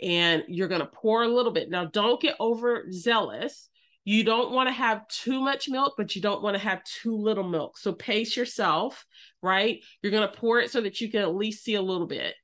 and 0.00 0.42
you're 0.48 0.68
going 0.68 0.80
to 0.80 0.86
pour 0.86 1.22
a 1.22 1.28
little 1.28 1.52
bit. 1.52 1.70
Now, 1.70 1.86
don't 1.86 2.20
get 2.20 2.36
overzealous. 2.38 3.68
You 4.06 4.22
don't 4.22 4.52
want 4.52 4.68
to 4.68 4.72
have 4.72 5.08
too 5.08 5.40
much 5.40 5.68
milk, 5.68 5.94
but 5.96 6.14
you 6.14 6.22
don't 6.22 6.40
want 6.40 6.54
to 6.54 6.62
have 6.62 6.84
too 6.84 7.16
little 7.16 7.42
milk. 7.42 7.76
So 7.76 7.92
pace 7.92 8.36
yourself, 8.36 9.04
right? 9.42 9.80
You're 10.00 10.12
going 10.12 10.28
to 10.28 10.38
pour 10.38 10.60
it 10.60 10.70
so 10.70 10.80
that 10.82 11.00
you 11.00 11.10
can 11.10 11.22
at 11.22 11.34
least 11.34 11.64
see 11.64 11.74
a 11.74 11.82
little 11.82 12.06
bit. 12.06 12.36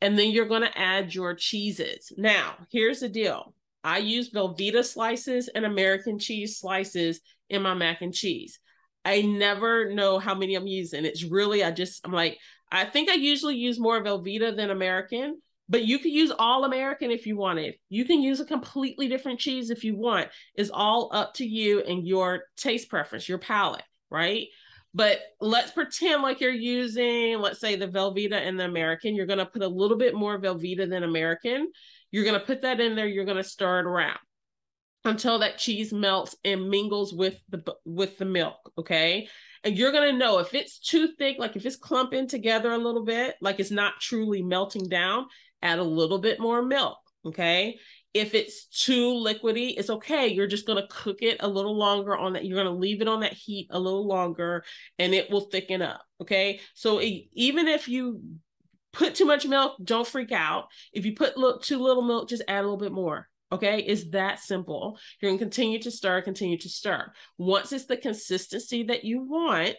And 0.00 0.18
then 0.18 0.32
you're 0.32 0.48
going 0.48 0.62
to 0.62 0.76
add 0.76 1.14
your 1.14 1.34
cheeses. 1.34 2.12
Now, 2.18 2.54
here's 2.72 2.98
the 2.98 3.08
deal 3.08 3.54
I 3.84 3.98
use 3.98 4.32
Velveeta 4.32 4.84
slices 4.84 5.48
and 5.54 5.64
American 5.64 6.18
cheese 6.18 6.58
slices 6.58 7.20
in 7.48 7.62
my 7.62 7.74
mac 7.74 8.02
and 8.02 8.12
cheese. 8.12 8.58
I 9.04 9.22
never 9.22 9.94
know 9.94 10.18
how 10.18 10.34
many 10.34 10.56
I'm 10.56 10.66
using. 10.66 11.04
It's 11.04 11.22
really, 11.22 11.62
I 11.62 11.70
just, 11.70 12.00
I'm 12.04 12.12
like, 12.12 12.38
I 12.72 12.86
think 12.86 13.08
I 13.08 13.14
usually 13.14 13.54
use 13.54 13.78
more 13.78 14.02
Velveeta 14.02 14.56
than 14.56 14.70
American, 14.70 15.40
but 15.68 15.84
you 15.84 15.98
can 15.98 16.10
use 16.10 16.32
all 16.38 16.64
American 16.64 17.10
if 17.10 17.26
you 17.26 17.36
wanted. 17.36 17.74
You 17.88 18.04
can 18.04 18.20
use 18.20 18.40
a 18.40 18.44
completely 18.44 19.08
different 19.08 19.40
cheese 19.40 19.70
if 19.70 19.84
you 19.84 19.96
want. 19.96 20.28
It's 20.54 20.70
all 20.70 21.10
up 21.12 21.34
to 21.34 21.46
you 21.46 21.80
and 21.80 22.06
your 22.06 22.44
taste 22.56 22.88
preference, 22.88 23.28
your 23.28 23.38
palate, 23.38 23.84
right? 24.10 24.46
But 24.92 25.18
let's 25.40 25.72
pretend 25.72 26.22
like 26.22 26.40
you're 26.40 26.52
using, 26.52 27.38
let's 27.38 27.60
say, 27.60 27.76
the 27.76 27.88
Velveeta 27.88 28.34
and 28.34 28.60
the 28.60 28.64
American. 28.64 29.16
You're 29.16 29.26
going 29.26 29.38
to 29.40 29.46
put 29.46 29.62
a 29.62 29.68
little 29.68 29.96
bit 29.96 30.14
more 30.14 30.40
Velveeta 30.40 30.88
than 30.88 31.02
American. 31.02 31.72
You're 32.12 32.24
going 32.24 32.38
to 32.38 32.46
put 32.46 32.62
that 32.62 32.80
in 32.80 32.94
there. 32.94 33.06
You're 33.06 33.24
going 33.24 33.38
to 33.38 33.44
stir 33.44 33.80
it 33.80 33.86
around 33.86 34.18
until 35.04 35.40
that 35.40 35.58
cheese 35.58 35.92
melts 35.92 36.36
and 36.44 36.70
mingles 36.70 37.12
with 37.12 37.38
the 37.50 37.62
with 37.84 38.16
the 38.18 38.24
milk 38.24 38.56
okay 38.78 39.28
and 39.62 39.76
you're 39.76 39.92
going 39.92 40.10
to 40.10 40.18
know 40.18 40.38
if 40.38 40.54
it's 40.54 40.78
too 40.78 41.08
thick 41.18 41.36
like 41.38 41.56
if 41.56 41.66
it's 41.66 41.76
clumping 41.76 42.26
together 42.26 42.72
a 42.72 42.78
little 42.78 43.04
bit 43.04 43.34
like 43.40 43.60
it's 43.60 43.70
not 43.70 44.00
truly 44.00 44.42
melting 44.42 44.88
down 44.88 45.26
add 45.64 45.78
a 45.78 45.84
little 45.84 46.18
bit 46.18 46.38
more 46.38 46.62
milk 46.62 46.98
okay 47.26 47.78
if 48.12 48.34
it's 48.34 48.66
too 48.66 49.12
liquidy 49.12 49.74
it's 49.76 49.90
okay 49.90 50.28
you're 50.28 50.46
just 50.46 50.66
going 50.66 50.80
to 50.80 50.88
cook 50.88 51.22
it 51.22 51.38
a 51.40 51.48
little 51.48 51.76
longer 51.76 52.16
on 52.16 52.34
that 52.34 52.44
you're 52.44 52.62
going 52.62 52.72
to 52.72 52.80
leave 52.80 53.00
it 53.00 53.08
on 53.08 53.20
that 53.20 53.32
heat 53.32 53.66
a 53.70 53.78
little 53.78 54.06
longer 54.06 54.64
and 54.98 55.14
it 55.14 55.30
will 55.30 55.40
thicken 55.40 55.82
up 55.82 56.02
okay 56.20 56.60
so 56.74 56.98
it, 56.98 57.24
even 57.32 57.66
if 57.66 57.88
you 57.88 58.20
put 58.92 59.14
too 59.14 59.24
much 59.24 59.46
milk 59.46 59.74
don't 59.82 60.06
freak 60.06 60.30
out 60.30 60.66
if 60.92 61.04
you 61.04 61.14
put 61.14 61.36
look 61.36 61.62
too 61.62 61.78
little 61.78 62.02
milk 62.02 62.28
just 62.28 62.44
add 62.46 62.60
a 62.60 62.62
little 62.62 62.76
bit 62.76 62.92
more 62.92 63.28
Okay, 63.52 63.84
it's 63.86 64.10
that 64.10 64.40
simple. 64.40 64.98
You're 65.20 65.30
going 65.30 65.38
to 65.38 65.44
continue 65.44 65.78
to 65.82 65.90
stir, 65.90 66.22
continue 66.22 66.58
to 66.58 66.68
stir. 66.68 67.12
Once 67.38 67.72
it's 67.72 67.84
the 67.84 67.96
consistency 67.96 68.82
that 68.84 69.04
you 69.04 69.22
want, 69.22 69.76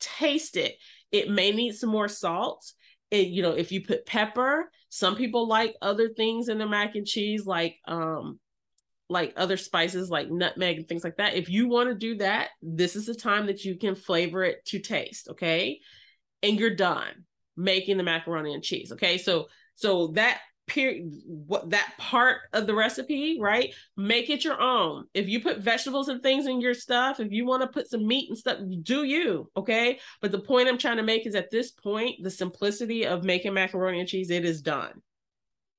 taste 0.00 0.56
it. 0.56 0.74
It 1.12 1.30
may 1.30 1.52
need 1.52 1.76
some 1.76 1.90
more 1.90 2.08
salt. 2.08 2.64
It, 3.10 3.28
you 3.28 3.42
know, 3.42 3.52
if 3.52 3.72
you 3.72 3.84
put 3.84 4.06
pepper, 4.06 4.70
some 4.90 5.16
people 5.16 5.48
like 5.48 5.74
other 5.80 6.08
things 6.08 6.48
in 6.48 6.58
their 6.58 6.68
mac 6.68 6.94
and 6.94 7.06
cheese, 7.06 7.46
like 7.46 7.76
um, 7.86 8.38
like 9.08 9.32
other 9.36 9.56
spices 9.56 10.10
like 10.10 10.30
nutmeg 10.30 10.76
and 10.78 10.88
things 10.88 11.04
like 11.04 11.16
that. 11.16 11.34
If 11.34 11.48
you 11.48 11.68
want 11.68 11.88
to 11.88 11.94
do 11.94 12.16
that, 12.18 12.50
this 12.60 12.96
is 12.96 13.06
the 13.06 13.14
time 13.14 13.46
that 13.46 13.64
you 13.64 13.76
can 13.76 13.94
flavor 13.94 14.44
it 14.44 14.64
to 14.66 14.78
taste. 14.78 15.28
Okay, 15.30 15.80
and 16.42 16.58
you're 16.58 16.74
done 16.74 17.24
making 17.56 17.96
the 17.96 18.02
macaroni 18.02 18.54
and 18.54 18.62
cheese. 18.62 18.92
Okay, 18.92 19.18
so 19.18 19.48
so 19.74 20.08
that 20.08 20.40
period 20.68 21.10
what 21.24 21.70
that 21.70 21.94
part 21.98 22.38
of 22.52 22.66
the 22.66 22.74
recipe 22.74 23.38
right? 23.40 23.74
Make 23.96 24.30
it 24.30 24.44
your 24.44 24.60
own. 24.60 25.06
If 25.14 25.28
you 25.28 25.40
put 25.40 25.58
vegetables 25.58 26.08
and 26.08 26.22
things 26.22 26.46
in 26.46 26.60
your 26.60 26.74
stuff 26.74 27.20
if 27.20 27.32
you 27.32 27.46
want 27.46 27.62
to 27.62 27.68
put 27.68 27.88
some 27.88 28.06
meat 28.06 28.28
and 28.28 28.38
stuff 28.38 28.58
do 28.82 29.04
you 29.04 29.50
okay? 29.56 29.98
But 30.20 30.32
the 30.32 30.38
point 30.38 30.68
i'm 30.68 30.78
trying 30.78 30.98
to 30.98 31.02
make 31.02 31.26
is 31.26 31.34
at 31.34 31.50
this 31.50 31.70
point 31.70 32.22
the 32.22 32.30
simplicity 32.30 33.06
of 33.06 33.24
making 33.24 33.54
macaroni 33.54 34.00
and 34.00 34.08
cheese 34.08 34.30
it 34.30 34.44
is 34.44 34.62
done 34.62 35.00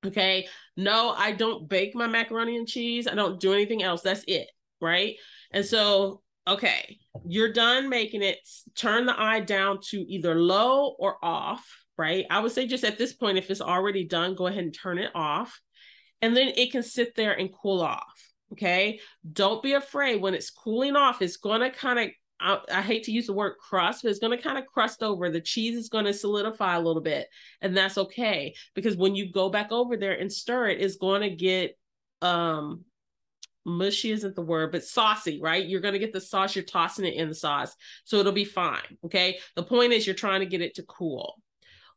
okay? 0.06 0.48
No 0.76 1.14
i 1.18 1.32
don't 1.32 1.70
bake 1.70 1.96
my 1.96 2.08
macaroni 2.08 2.58
and 2.58 2.68
cheese. 2.68 3.08
I 3.08 3.16
don't 3.16 3.40
do 3.40 3.54
anything 3.54 3.84
else. 3.84 4.02
That's 4.02 4.24
it 4.28 4.50
right? 4.82 5.16
And 5.52 5.66
so 5.66 6.22
okay 6.48 6.98
you're 7.26 7.52
done 7.52 7.90
making 7.90 8.24
it. 8.24 8.38
Turn 8.76 9.06
the 9.06 9.20
eye 9.20 9.42
down 9.42 9.80
to 9.90 9.98
either 9.98 10.36
low 10.36 10.96
or 11.00 11.18
off 11.24 11.66
right? 12.00 12.26
I 12.32 12.40
would 12.40 12.54
say 12.54 12.66
just 12.66 12.86
at 12.86 12.98
this 12.98 13.12
point, 13.12 13.38
if 13.38 13.52
it's 13.52 13.60
already 13.60 14.06
done, 14.06 14.34
go 14.34 14.48
ahead 14.48 14.64
and 14.64 14.74
turn 14.74 14.98
it 14.98 15.12
off. 15.14 15.60
And 16.22 16.36
then 16.36 16.54
it 16.56 16.72
can 16.72 16.82
sit 16.82 17.14
there 17.14 17.34
and 17.34 17.54
cool 17.54 17.82
off. 17.82 18.32
Okay. 18.54 19.02
Don't 19.34 19.62
be 19.62 19.74
afraid 19.74 20.22
when 20.22 20.34
it's 20.34 20.50
cooling 20.50 20.96
off, 20.96 21.22
it's 21.22 21.38
going 21.38 21.60
to 21.60 21.70
kind 21.70 22.00
of, 22.00 22.10
I, 22.40 22.78
I, 22.80 22.82
hate 22.82 23.04
to 23.04 23.12
use 23.12 23.28
the 23.28 23.34
word 23.34 23.58
crust, 23.60 24.02
but 24.02 24.10
it's 24.10 24.20
going 24.20 24.36
to 24.36 24.42
kind 24.42 24.58
of 24.58 24.66
crust 24.66 25.04
over. 25.04 25.30
The 25.30 25.42
cheese 25.42 25.76
is 25.76 25.90
going 25.90 26.06
to 26.06 26.14
solidify 26.14 26.78
a 26.78 26.82
little 26.82 27.02
bit. 27.02 27.28
And 27.62 27.76
that's 27.76 27.98
okay. 27.98 28.56
Because 28.74 28.96
when 28.96 29.14
you 29.14 29.32
go 29.32 29.50
back 29.50 29.74
over 29.74 29.98
there 29.98 30.18
and 30.18 30.32
stir 30.32 30.70
it, 30.70 30.82
it's 30.82 30.96
going 30.96 31.22
to 31.22 31.36
get, 31.36 31.78
um, 32.22 32.86
mushy 33.66 34.12
isn't 34.12 34.36
the 34.36 34.42
word, 34.42 34.72
but 34.72 34.86
saucy, 34.86 35.42
right? 35.42 35.68
You're 35.68 35.82
going 35.82 35.94
to 35.94 36.00
get 36.00 36.14
the 36.14 36.22
sauce, 36.22 36.56
you're 36.56 36.64
tossing 36.64 37.06
it 37.06 37.16
in 37.16 37.28
the 37.28 37.36
sauce. 37.36 37.76
So 38.06 38.18
it'll 38.18 38.32
be 38.32 38.46
fine. 38.46 38.98
Okay. 39.06 39.40
The 39.58 39.64
point 39.64 39.92
is, 39.92 40.08
you're 40.08 40.16
trying 40.16 40.40
to 40.40 40.46
get 40.46 40.62
it 40.62 40.76
to 40.76 40.84
cool. 40.84 41.36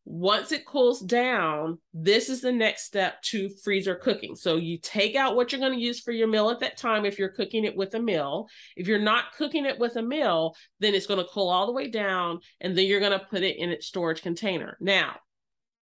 Once 0.05 0.51
it 0.51 0.67
cools 0.67 1.01
down, 1.01 1.79
this 1.95 2.29
is 2.29 2.41
the 2.41 2.51
next 2.51 2.85
step 2.85 3.23
to 3.23 3.49
freezer 3.63 3.95
cooking. 3.95 4.35
So 4.35 4.57
you 4.57 4.79
take 4.79 5.15
out 5.15 5.37
what 5.37 5.53
you're 5.53 5.61
going 5.61 5.79
to 5.79 5.85
use 5.85 6.01
for 6.01 6.11
your 6.11 6.27
meal 6.27 6.51
at 6.51 6.59
that 6.61 6.77
time 6.77 7.05
if 7.05 7.21
you're 7.21 7.29
cooking 7.29 7.65
it 7.65 7.77
with 7.77 7.95
a 7.95 8.01
meal. 8.01 8.49
If 8.77 8.89
you're 8.89 8.99
not 8.99 9.33
cooking 9.39 9.65
it 9.65 9.79
with 9.79 9.95
a 9.97 10.03
meal, 10.03 10.57
then 10.81 10.95
it's 10.95 11.07
going 11.07 11.21
to 11.21 11.31
cool 11.33 11.49
all 11.49 11.67
the 11.67 11.73
way 11.73 11.89
down 11.89 12.41
and 12.61 12.77
then 12.77 12.87
you're 12.87 13.01
going 13.01 13.19
to 13.19 13.27
put 13.27 13.43
it 13.43 13.59
in 13.59 13.71
its 13.71 13.87
storage 13.87 14.23
container. 14.23 14.77
Now, 14.81 15.17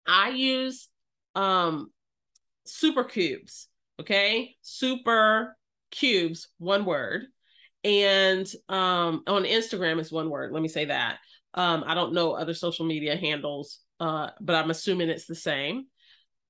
I 0.06 0.30
use 0.30 0.88
um 1.34 1.90
Souper 2.66 3.04
Cubes, 3.04 3.68
okay? 4.00 4.54
Souper 4.60 5.56
Cubes, 5.90 6.48
one 6.58 6.84
word. 6.84 7.22
And 7.84 8.46
um 8.68 9.22
on 9.26 9.44
Instagram 9.44 9.98
is 9.98 10.12
one 10.12 10.28
word. 10.28 10.52
Let 10.52 10.62
me 10.62 10.68
say 10.68 10.84
that. 10.86 11.18
Um, 11.54 11.84
I 11.86 11.94
don't 11.94 12.12
know 12.12 12.32
other 12.32 12.52
social 12.52 12.84
media 12.84 13.16
handles 13.16 13.78
uh, 14.04 14.30
but 14.38 14.54
I'm 14.54 14.70
assuming 14.70 15.08
it's 15.08 15.26
the 15.26 15.34
same. 15.34 15.86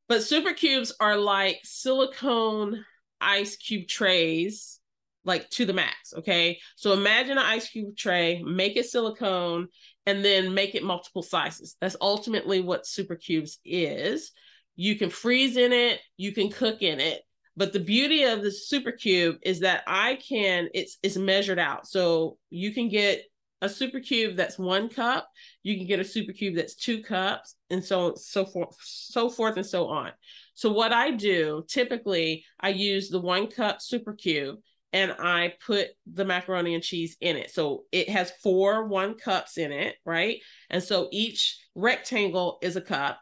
But 0.09 0.25
Souper 0.25 0.55
Cubes 0.55 0.93
are 0.99 1.17
like 1.17 1.61
silicone 1.63 2.85
ice 3.21 3.55
cube 3.55 3.87
trays, 3.87 4.81
like 5.25 5.49
to 5.51 5.65
the 5.65 5.73
max. 5.73 6.13
Okay. 6.19 6.59
So 6.75 6.93
imagine 6.93 7.39
an 7.39 7.45
ice 7.45 7.69
cube 7.69 7.97
tray, 7.97 8.43
make 8.43 8.77
it 8.77 8.87
silicone, 8.87 9.69
and 10.05 10.25
then 10.25 10.53
make 10.53 10.75
it 10.75 10.83
multiple 10.83 11.23
sizes. 11.23 11.77
That's 11.81 11.97
ultimately 12.01 12.61
what 12.61 12.87
Souper 12.87 13.15
Cubes 13.15 13.61
is. 13.65 14.33
You 14.75 14.97
can 14.97 15.11
freeze 15.11 15.57
in 15.57 15.73
it, 15.73 16.01
you 16.17 16.33
can 16.33 16.51
cook 16.51 16.83
in 16.83 16.99
it. 16.99 17.23
But 17.57 17.73
the 17.73 17.79
beauty 17.79 18.25
of 18.25 18.43
the 18.43 18.51
Souper 18.51 18.91
Cube 18.91 19.37
is 19.43 19.61
that 19.61 19.85
I 19.87 20.17
can, 20.17 20.71
it's 20.75 20.99
it's 21.05 21.17
measured 21.17 21.61
out. 21.61 21.87
So 21.87 22.37
you 22.51 22.75
can 22.75 22.89
get 22.89 23.23
a 23.65 23.69
Souper 23.69 24.01
Cube 24.01 24.37
that's 24.37 24.59
one 24.59 24.89
cup. 24.89 25.29
You 25.63 25.77
can 25.77 25.87
get 25.87 25.99
a 25.99 26.05
Souper 26.05 26.33
Cube 26.33 26.55
that's 26.55 26.75
two 26.75 27.03
cups 27.03 27.57
and 27.71 27.83
so 27.83 28.15
so 28.17 28.45
forth 28.45 28.77
so 28.83 29.31
forth 29.31 29.57
and 29.57 29.67
so 29.67 29.89
on. 29.89 30.13
So 30.55 30.71
what 30.71 30.93
i 30.93 31.11
do 31.11 31.65
typically 31.69 32.45
i 32.61 32.69
use 32.69 33.09
the 33.09 33.21
one 33.21 33.49
cup 33.49 33.81
Souper 33.81 34.13
Cube 34.13 34.59
and 34.93 35.13
i 35.19 35.55
put 35.67 35.89
the 36.07 36.25
macaroni 36.25 36.75
and 36.75 36.83
cheese 36.83 37.17
in 37.21 37.37
it. 37.37 37.51
So 37.51 37.85
it 37.91 38.11
has 38.11 38.33
four 38.43 38.87
one 38.87 39.17
cups 39.17 39.57
in 39.57 39.73
it 39.73 39.97
right? 40.05 40.41
And 40.69 40.83
so 40.83 41.09
each 41.11 41.59
rectangle 41.75 42.59
is 42.63 42.77
a 42.77 42.83
cup 42.83 43.19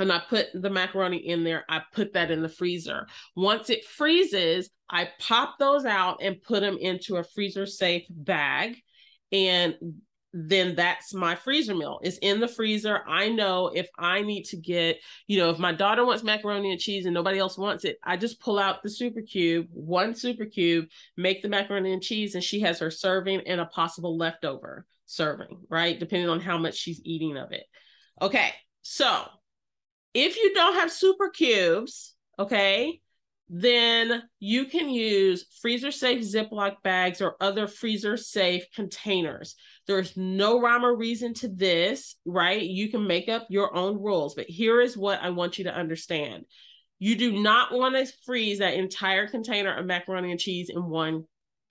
and 0.00 0.10
I 0.10 0.20
put 0.28 0.48
the 0.52 0.70
macaroni 0.70 1.18
in 1.18 1.44
there. 1.44 1.64
I 1.68 1.82
put 1.92 2.14
that 2.14 2.32
in 2.32 2.42
the 2.42 2.48
freezer. 2.48 3.06
Once 3.36 3.70
it 3.70 3.84
freezes, 3.84 4.70
I 4.90 5.08
pop 5.20 5.56
those 5.60 5.84
out 5.84 6.18
and 6.20 6.42
put 6.42 6.60
them 6.62 6.76
into 6.80 7.16
a 7.16 7.22
freezer 7.22 7.64
safe 7.64 8.04
bag 8.10 8.76
and 9.34 9.74
then 10.32 10.74
that's 10.74 11.12
my 11.12 11.34
freezer 11.34 11.74
meal. 11.74 12.00
It's 12.02 12.18
in 12.18 12.40
the 12.40 12.48
freezer. 12.48 13.02
I 13.06 13.28
know 13.28 13.68
if 13.68 13.88
I 13.98 14.22
need 14.22 14.44
to 14.46 14.56
get, 14.56 14.98
you 15.26 15.38
know, 15.38 15.50
if 15.50 15.58
my 15.58 15.72
daughter 15.72 16.04
wants 16.04 16.22
macaroni 16.22 16.72
and 16.72 16.80
cheese 16.80 17.04
and 17.04 17.14
nobody 17.14 17.38
else 17.38 17.58
wants 17.58 17.84
it, 17.84 17.98
I 18.02 18.16
just 18.16 18.40
pull 18.40 18.58
out 18.58 18.82
the 18.82 18.90
Souper 18.90 19.22
Cube, 19.22 19.68
one 19.70 20.14
Souper 20.14 20.46
Cube, 20.46 20.86
make 21.16 21.42
the 21.42 21.48
macaroni 21.48 21.92
and 21.92 22.02
cheese, 22.02 22.34
and 22.34 22.42
she 22.42 22.60
has 22.60 22.78
her 22.78 22.90
serving 22.90 23.42
and 23.46 23.60
a 23.60 23.66
possible 23.66 24.16
leftover 24.16 24.86
serving, 25.06 25.66
right? 25.68 26.00
Depending 26.00 26.28
on 26.28 26.40
how 26.40 26.58
much 26.58 26.74
she's 26.74 27.00
eating 27.04 27.36
of 27.36 27.52
it. 27.52 27.64
Okay, 28.20 28.50
so 28.82 29.24
if 30.14 30.36
you 30.36 30.54
don't 30.54 30.74
have 30.74 30.90
Souper 30.90 31.30
Cubes, 31.30 32.14
okay, 32.38 33.00
then 33.56 34.24
you 34.40 34.64
can 34.64 34.88
use 34.88 35.46
freezer 35.62 35.92
safe 35.92 36.24
Ziploc 36.24 36.82
bags 36.82 37.20
or 37.20 37.36
other 37.40 37.68
freezer 37.68 38.16
safe 38.16 38.64
containers. 38.74 39.54
There's 39.86 40.16
no 40.16 40.60
rhyme 40.60 40.84
or 40.84 40.96
reason 40.96 41.34
to 41.34 41.48
this, 41.48 42.16
right? 42.24 42.60
You 42.60 42.90
can 42.90 43.06
make 43.06 43.28
up 43.28 43.46
your 43.50 43.72
own 43.76 44.02
rules, 44.02 44.34
but 44.34 44.46
here 44.46 44.80
is 44.80 44.96
what 44.96 45.22
I 45.22 45.30
want 45.30 45.56
you 45.56 45.64
to 45.64 45.74
understand. 45.74 46.46
You 46.98 47.14
do 47.14 47.40
not 47.40 47.70
want 47.70 47.94
to 47.94 48.12
freeze 48.26 48.58
that 48.58 48.74
entire 48.74 49.28
container 49.28 49.72
of 49.72 49.86
macaroni 49.86 50.32
and 50.32 50.40
cheese 50.40 50.68
in 50.68 50.88
one 50.88 51.24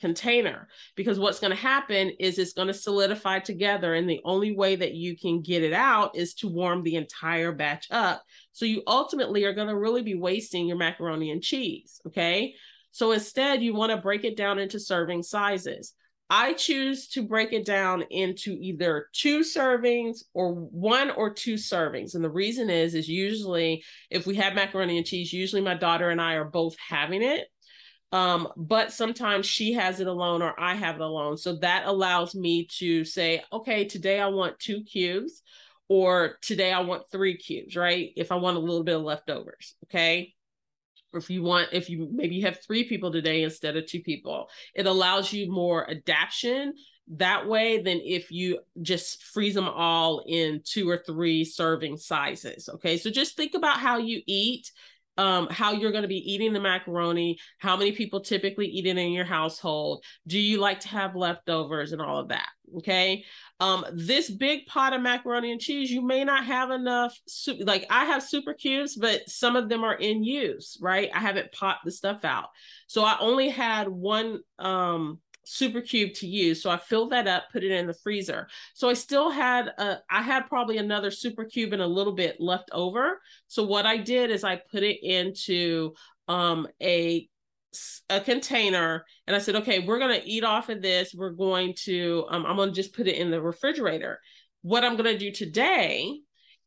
container 0.03 0.67
because 0.97 1.17
what's 1.17 1.39
going 1.39 1.51
to 1.51 1.55
happen 1.55 2.11
is 2.19 2.37
it's 2.37 2.51
going 2.51 2.67
to 2.67 2.73
solidify 2.73 3.39
together 3.39 3.93
and 3.93 4.09
the 4.09 4.19
only 4.25 4.53
way 4.53 4.75
that 4.75 4.93
you 4.93 5.15
can 5.15 5.41
get 5.41 5.63
it 5.63 5.71
out 5.71 6.13
is 6.17 6.33
to 6.33 6.49
warm 6.49 6.83
the 6.83 6.97
entire 6.97 7.53
batch 7.53 7.87
up 7.89 8.21
so 8.51 8.65
you 8.65 8.83
ultimately 8.85 9.45
are 9.45 9.53
going 9.53 9.69
to 9.69 9.77
really 9.77 10.01
be 10.01 10.13
wasting 10.13 10.67
your 10.67 10.75
macaroni 10.75 11.31
and 11.31 11.41
cheese 11.41 12.01
okay 12.05 12.53
so 12.91 13.13
instead 13.13 13.63
you 13.63 13.73
want 13.73 13.93
to 13.93 13.97
break 13.97 14.25
it 14.25 14.35
down 14.35 14.59
into 14.59 14.77
serving 14.77 15.23
sizes 15.23 15.93
I 16.29 16.53
choose 16.53 17.09
to 17.09 17.21
break 17.21 17.53
it 17.53 17.63
down 17.65 18.03
into 18.09 18.57
either 18.59 19.07
two 19.13 19.41
servings 19.41 20.23
or 20.33 20.53
one 20.53 21.11
or 21.11 21.31
two 21.31 21.55
servings. 21.55 22.15
And 22.15 22.23
the 22.23 22.29
reason 22.29 22.71
is, 22.71 22.95
is 22.95 23.07
usually 23.07 23.83
if 24.09 24.25
we 24.25 24.35
have 24.37 24.55
macaroni 24.55 24.97
and 24.97 25.05
cheese, 25.05 25.31
usually 25.31 25.61
my 25.61 25.75
daughter 25.75 26.09
and 26.09 26.19
I 26.19 26.33
are 26.35 26.45
both 26.45 26.75
having 26.89 27.21
it. 27.21 27.49
Um, 28.13 28.47
but 28.55 28.93
sometimes 28.93 29.47
she 29.47 29.73
has 29.73 29.99
it 29.99 30.05
alone 30.05 30.43
or 30.43 30.57
I 30.59 30.75
have 30.75 30.95
it 30.95 31.01
alone. 31.01 31.35
So 31.35 31.55
that 31.57 31.87
allows 31.87 32.35
me 32.35 32.67
to 32.77 33.03
say, 33.03 33.43
okay, 33.51 33.85
today 33.85 34.19
I 34.19 34.27
want 34.27 34.59
two 34.59 34.83
cubes 34.83 35.41
or 35.89 36.37
today 36.43 36.71
I 36.71 36.81
want 36.81 37.09
three 37.11 37.35
cubes, 37.35 37.75
right? 37.75 38.11
If 38.15 38.31
I 38.31 38.35
want 38.35 38.57
a 38.57 38.59
little 38.59 38.83
bit 38.83 38.95
of 38.95 39.01
leftovers, 39.01 39.73
okay? 39.85 40.35
Or 41.11 41.17
if 41.17 41.31
you 41.31 41.41
want, 41.41 41.69
if 41.71 41.89
you 41.89 42.07
maybe 42.11 42.35
you 42.35 42.45
have 42.45 42.63
three 42.63 42.83
people 42.83 43.11
today 43.11 43.41
instead 43.41 43.77
of 43.77 43.87
two 43.87 44.01
people, 44.01 44.47
it 44.75 44.85
allows 44.85 45.33
you 45.33 45.51
more 45.51 45.89
adaptation 45.89 46.73
that 47.15 47.47
way 47.47 47.81
than 47.81 47.99
if 48.03 48.31
you 48.31 48.59
just 48.81 49.23
freeze 49.23 49.55
them 49.55 49.67
all 49.67 50.23
in 50.25 50.61
two 50.63 50.87
or 50.87 51.01
three 51.05 51.43
serving 51.43 51.97
sizes. 51.97 52.69
Okay. 52.69 52.97
So 52.97 53.09
just 53.09 53.35
think 53.35 53.55
about 53.55 53.79
how 53.79 53.97
you 53.97 54.21
eat 54.27 54.71
um, 55.17 55.47
how 55.49 55.73
you're 55.73 55.91
going 55.91 56.03
to 56.03 56.07
be 56.07 56.31
eating 56.31 56.53
the 56.53 56.59
macaroni, 56.59 57.37
how 57.59 57.77
many 57.77 57.91
people 57.91 58.21
typically 58.21 58.67
eat 58.67 58.85
it 58.85 58.97
in 58.97 59.11
your 59.11 59.25
household. 59.25 60.03
Do 60.27 60.39
you 60.39 60.59
like 60.59 60.79
to 60.81 60.87
have 60.89 61.15
leftovers 61.15 61.91
and 61.91 62.01
all 62.01 62.19
of 62.19 62.29
that? 62.29 62.49
Okay. 62.77 63.23
Um, 63.59 63.85
this 63.93 64.29
big 64.29 64.65
pot 64.65 64.93
of 64.93 65.01
macaroni 65.01 65.51
and 65.51 65.61
cheese, 65.61 65.91
you 65.91 66.01
may 66.01 66.23
not 66.23 66.45
have 66.45 66.71
enough. 66.71 67.17
Su- 67.27 67.59
like 67.59 67.85
I 67.89 68.05
have 68.05 68.23
Souper 68.23 68.53
Cubes, 68.53 68.95
but 68.95 69.29
some 69.29 69.55
of 69.55 69.69
them 69.69 69.83
are 69.83 69.95
in 69.95 70.23
use, 70.23 70.77
right? 70.81 71.09
I 71.13 71.19
haven't 71.19 71.51
popped 71.51 71.85
the 71.85 71.91
stuff 71.91 72.25
out. 72.25 72.49
So 72.87 73.03
I 73.03 73.17
only 73.19 73.49
had 73.49 73.87
one 73.87 74.39
um 74.57 75.19
Souper 75.45 75.81
Cube 75.81 76.13
to 76.15 76.27
use. 76.27 76.61
So 76.61 76.69
I 76.69 76.77
filled 76.77 77.11
that 77.11 77.27
up, 77.27 77.45
put 77.51 77.63
it 77.63 77.71
in 77.71 77.87
the 77.87 77.93
freezer. 77.93 78.47
So 78.73 78.89
I 78.89 78.93
still 78.93 79.29
had 79.29 79.67
a, 79.77 79.97
I 80.09 80.21
had 80.21 80.47
probably 80.47 80.77
another 80.77 81.11
Souper 81.11 81.45
Cube 81.45 81.73
and 81.73 81.81
a 81.81 81.87
little 81.87 82.13
bit 82.13 82.37
left 82.39 82.69
over. 82.71 83.19
So 83.47 83.63
what 83.63 83.85
I 83.85 83.97
did 83.97 84.31
is 84.31 84.43
I 84.43 84.61
put 84.71 84.83
it 84.83 84.99
into 85.03 85.93
um 86.27 86.67
a 86.81 87.27
a 88.09 88.21
container 88.21 89.03
and 89.25 89.35
I 89.35 89.39
said, 89.39 89.55
okay, 89.57 89.79
we're 89.79 89.99
going 89.99 90.19
to 90.19 90.27
eat 90.27 90.43
off 90.43 90.69
of 90.69 90.81
this. 90.81 91.13
We're 91.13 91.31
going 91.31 91.73
to, 91.85 92.25
um, 92.29 92.45
I'm 92.45 92.55
going 92.55 92.69
to 92.69 92.75
just 92.75 92.93
put 92.93 93.07
it 93.07 93.17
in 93.17 93.31
the 93.31 93.41
refrigerator. 93.41 94.19
What 94.61 94.83
I'm 94.83 94.95
going 94.95 95.11
to 95.11 95.17
do 95.17 95.31
today 95.31 96.19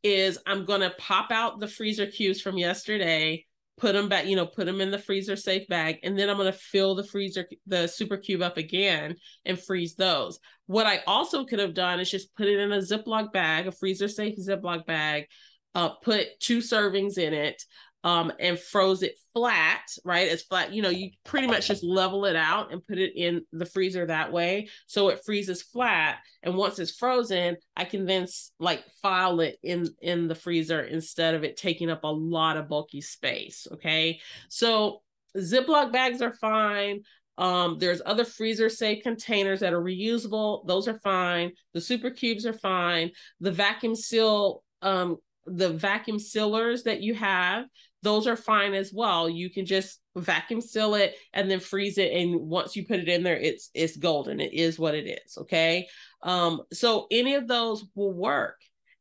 is 0.02 0.38
I'm 0.46 0.64
going 0.64 0.80
to 0.80 0.94
pop 0.98 1.30
out 1.30 1.60
the 1.60 1.68
freezer 1.68 2.06
cubes 2.06 2.40
from 2.40 2.58
yesterday 2.58 3.45
put 3.78 3.92
them 3.92 4.08
back, 4.08 4.26
you 4.26 4.36
know, 4.36 4.46
put 4.46 4.66
them 4.66 4.80
in 4.80 4.90
the 4.90 4.98
freezer 4.98 5.36
safe 5.36 5.68
bag, 5.68 5.98
and 6.02 6.18
then 6.18 6.30
I'm 6.30 6.36
going 6.36 6.50
to 6.50 6.58
fill 6.58 6.94
the 6.94 7.04
freezer, 7.04 7.46
the 7.66 7.86
Souper 7.86 8.16
Cube 8.16 8.42
up 8.42 8.56
again 8.56 9.16
and 9.44 9.60
freeze 9.60 9.94
those. 9.94 10.38
What 10.66 10.86
I 10.86 11.00
also 11.06 11.44
could 11.44 11.58
have 11.58 11.74
done 11.74 12.00
is 12.00 12.10
just 12.10 12.34
put 12.34 12.48
it 12.48 12.58
in 12.58 12.72
a 12.72 12.78
Ziploc 12.78 13.32
bag, 13.32 13.66
a 13.66 13.72
freezer 13.72 14.08
safe 14.08 14.36
Ziploc 14.38 14.86
bag, 14.86 15.26
uh, 15.74 15.90
put 15.90 16.40
two 16.40 16.58
servings 16.58 17.18
in 17.18 17.34
it, 17.34 17.62
um, 18.04 18.32
and 18.38 18.58
froze 18.58 19.02
it 19.02 19.16
flat, 19.34 19.82
right? 20.04 20.28
As 20.28 20.42
flat, 20.42 20.72
you 20.72 20.80
know, 20.80 20.90
you 20.90 21.10
pretty 21.24 21.46
much 21.46 21.66
just 21.66 21.82
level 21.82 22.24
it 22.24 22.36
out 22.36 22.72
and 22.72 22.86
put 22.86 22.98
it 22.98 23.12
in 23.16 23.42
the 23.52 23.66
freezer 23.66 24.06
that 24.06 24.32
way. 24.32 24.68
So 24.86 25.08
it 25.08 25.20
freezes 25.26 25.60
flat. 25.62 26.18
And 26.42 26.54
once 26.54 26.78
it's 26.78 26.96
frozen, 26.96 27.56
I 27.76 27.84
can 27.84 28.06
then 28.06 28.26
like 28.60 28.84
file 29.02 29.40
it 29.40 29.58
in, 29.62 29.88
in 30.00 30.28
the 30.28 30.34
freezer 30.34 30.82
instead 30.82 31.34
of 31.34 31.44
it 31.44 31.56
taking 31.56 31.90
up 31.90 32.04
a 32.04 32.08
lot 32.08 32.56
of 32.56 32.68
bulky 32.68 33.00
space. 33.00 33.66
Okay. 33.72 34.20
So 34.48 35.02
Ziploc 35.36 35.92
bags 35.92 36.22
are 36.22 36.34
fine. 36.34 37.00
Um, 37.38 37.78
there's 37.78 38.00
other 38.06 38.24
freezer 38.24 38.70
safe 38.70 39.02
containers 39.02 39.60
that 39.60 39.74
are 39.74 39.82
reusable. 39.82 40.66
Those 40.66 40.88
are 40.88 40.98
fine. 41.00 41.52
The 41.74 41.80
Souper 41.80 42.10
Cubes 42.10 42.46
are 42.46 42.54
fine. 42.54 43.10
The 43.40 43.52
vacuum 43.52 43.94
seal 43.94 44.62
um, 44.80 45.18
the 45.46 45.70
vacuum 45.70 46.18
sealers 46.18 46.82
that 46.82 47.00
you 47.00 47.14
have 47.14 47.66
those 48.06 48.28
are 48.28 48.36
fine 48.36 48.72
as 48.72 48.92
well. 48.92 49.28
You 49.28 49.50
can 49.50 49.66
just 49.66 50.00
vacuum 50.14 50.60
seal 50.60 50.94
it 50.94 51.16
and 51.32 51.50
then 51.50 51.58
freeze 51.58 51.98
it. 51.98 52.12
And 52.12 52.40
once 52.40 52.76
you 52.76 52.86
put 52.86 53.00
it 53.00 53.08
in 53.08 53.24
there, 53.24 53.36
it's 53.36 53.68
it's 53.74 53.96
golden. 53.96 54.38
It 54.38 54.52
is 54.52 54.78
what 54.78 54.94
it 54.94 55.08
is. 55.08 55.36
Okay. 55.38 55.88
Um, 56.22 56.62
so 56.72 57.08
any 57.10 57.34
of 57.34 57.48
those 57.48 57.84
will 57.96 58.12
work. 58.12 58.60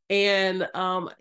And 0.10 0.68
um, 0.74 1.12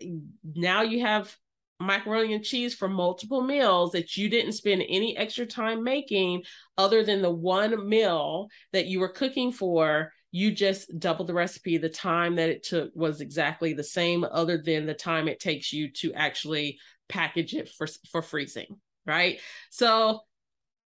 now 0.43 0.81
you 0.81 1.01
have 1.01 1.35
macaroni 1.79 2.33
and 2.33 2.43
cheese 2.43 2.73
for 2.73 2.87
multiple 2.87 3.41
meals 3.41 3.91
that 3.91 4.17
you 4.17 4.29
didn't 4.29 4.53
spend 4.53 4.81
any 4.89 5.15
extra 5.15 5.45
time 5.45 5.83
making 5.83 6.41
other 6.79 7.03
than 7.03 7.21
the 7.21 7.29
one 7.29 7.87
meal 7.87 8.47
that 8.73 8.87
you 8.87 8.99
were 8.99 9.09
cooking 9.09 9.51
for 9.51 10.11
you 10.35 10.51
just 10.51 10.99
double 10.99 11.23
the 11.23 11.33
recipe 11.33 11.77
the 11.77 11.87
time 11.87 12.35
that 12.35 12.49
it 12.49 12.61
took 12.61 12.91
was 12.93 13.21
exactly 13.21 13.71
the 13.71 13.81
same 13.81 14.25
other 14.29 14.57
than 14.57 14.85
the 14.85 14.93
time 14.93 15.29
it 15.29 15.39
takes 15.39 15.71
you 15.71 15.89
to 15.89 16.13
actually 16.13 16.77
package 17.07 17.53
it 17.53 17.69
for 17.69 17.87
for 18.11 18.21
freezing, 18.21 18.75
right? 19.05 19.39
So 19.69 20.19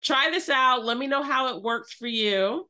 try 0.01 0.31
this 0.31 0.49
out. 0.49 0.83
Let 0.83 0.97
me 0.97 1.05
know 1.05 1.21
how 1.21 1.55
it 1.55 1.61
works 1.61 1.93
for 1.93 2.07
you. 2.07 2.67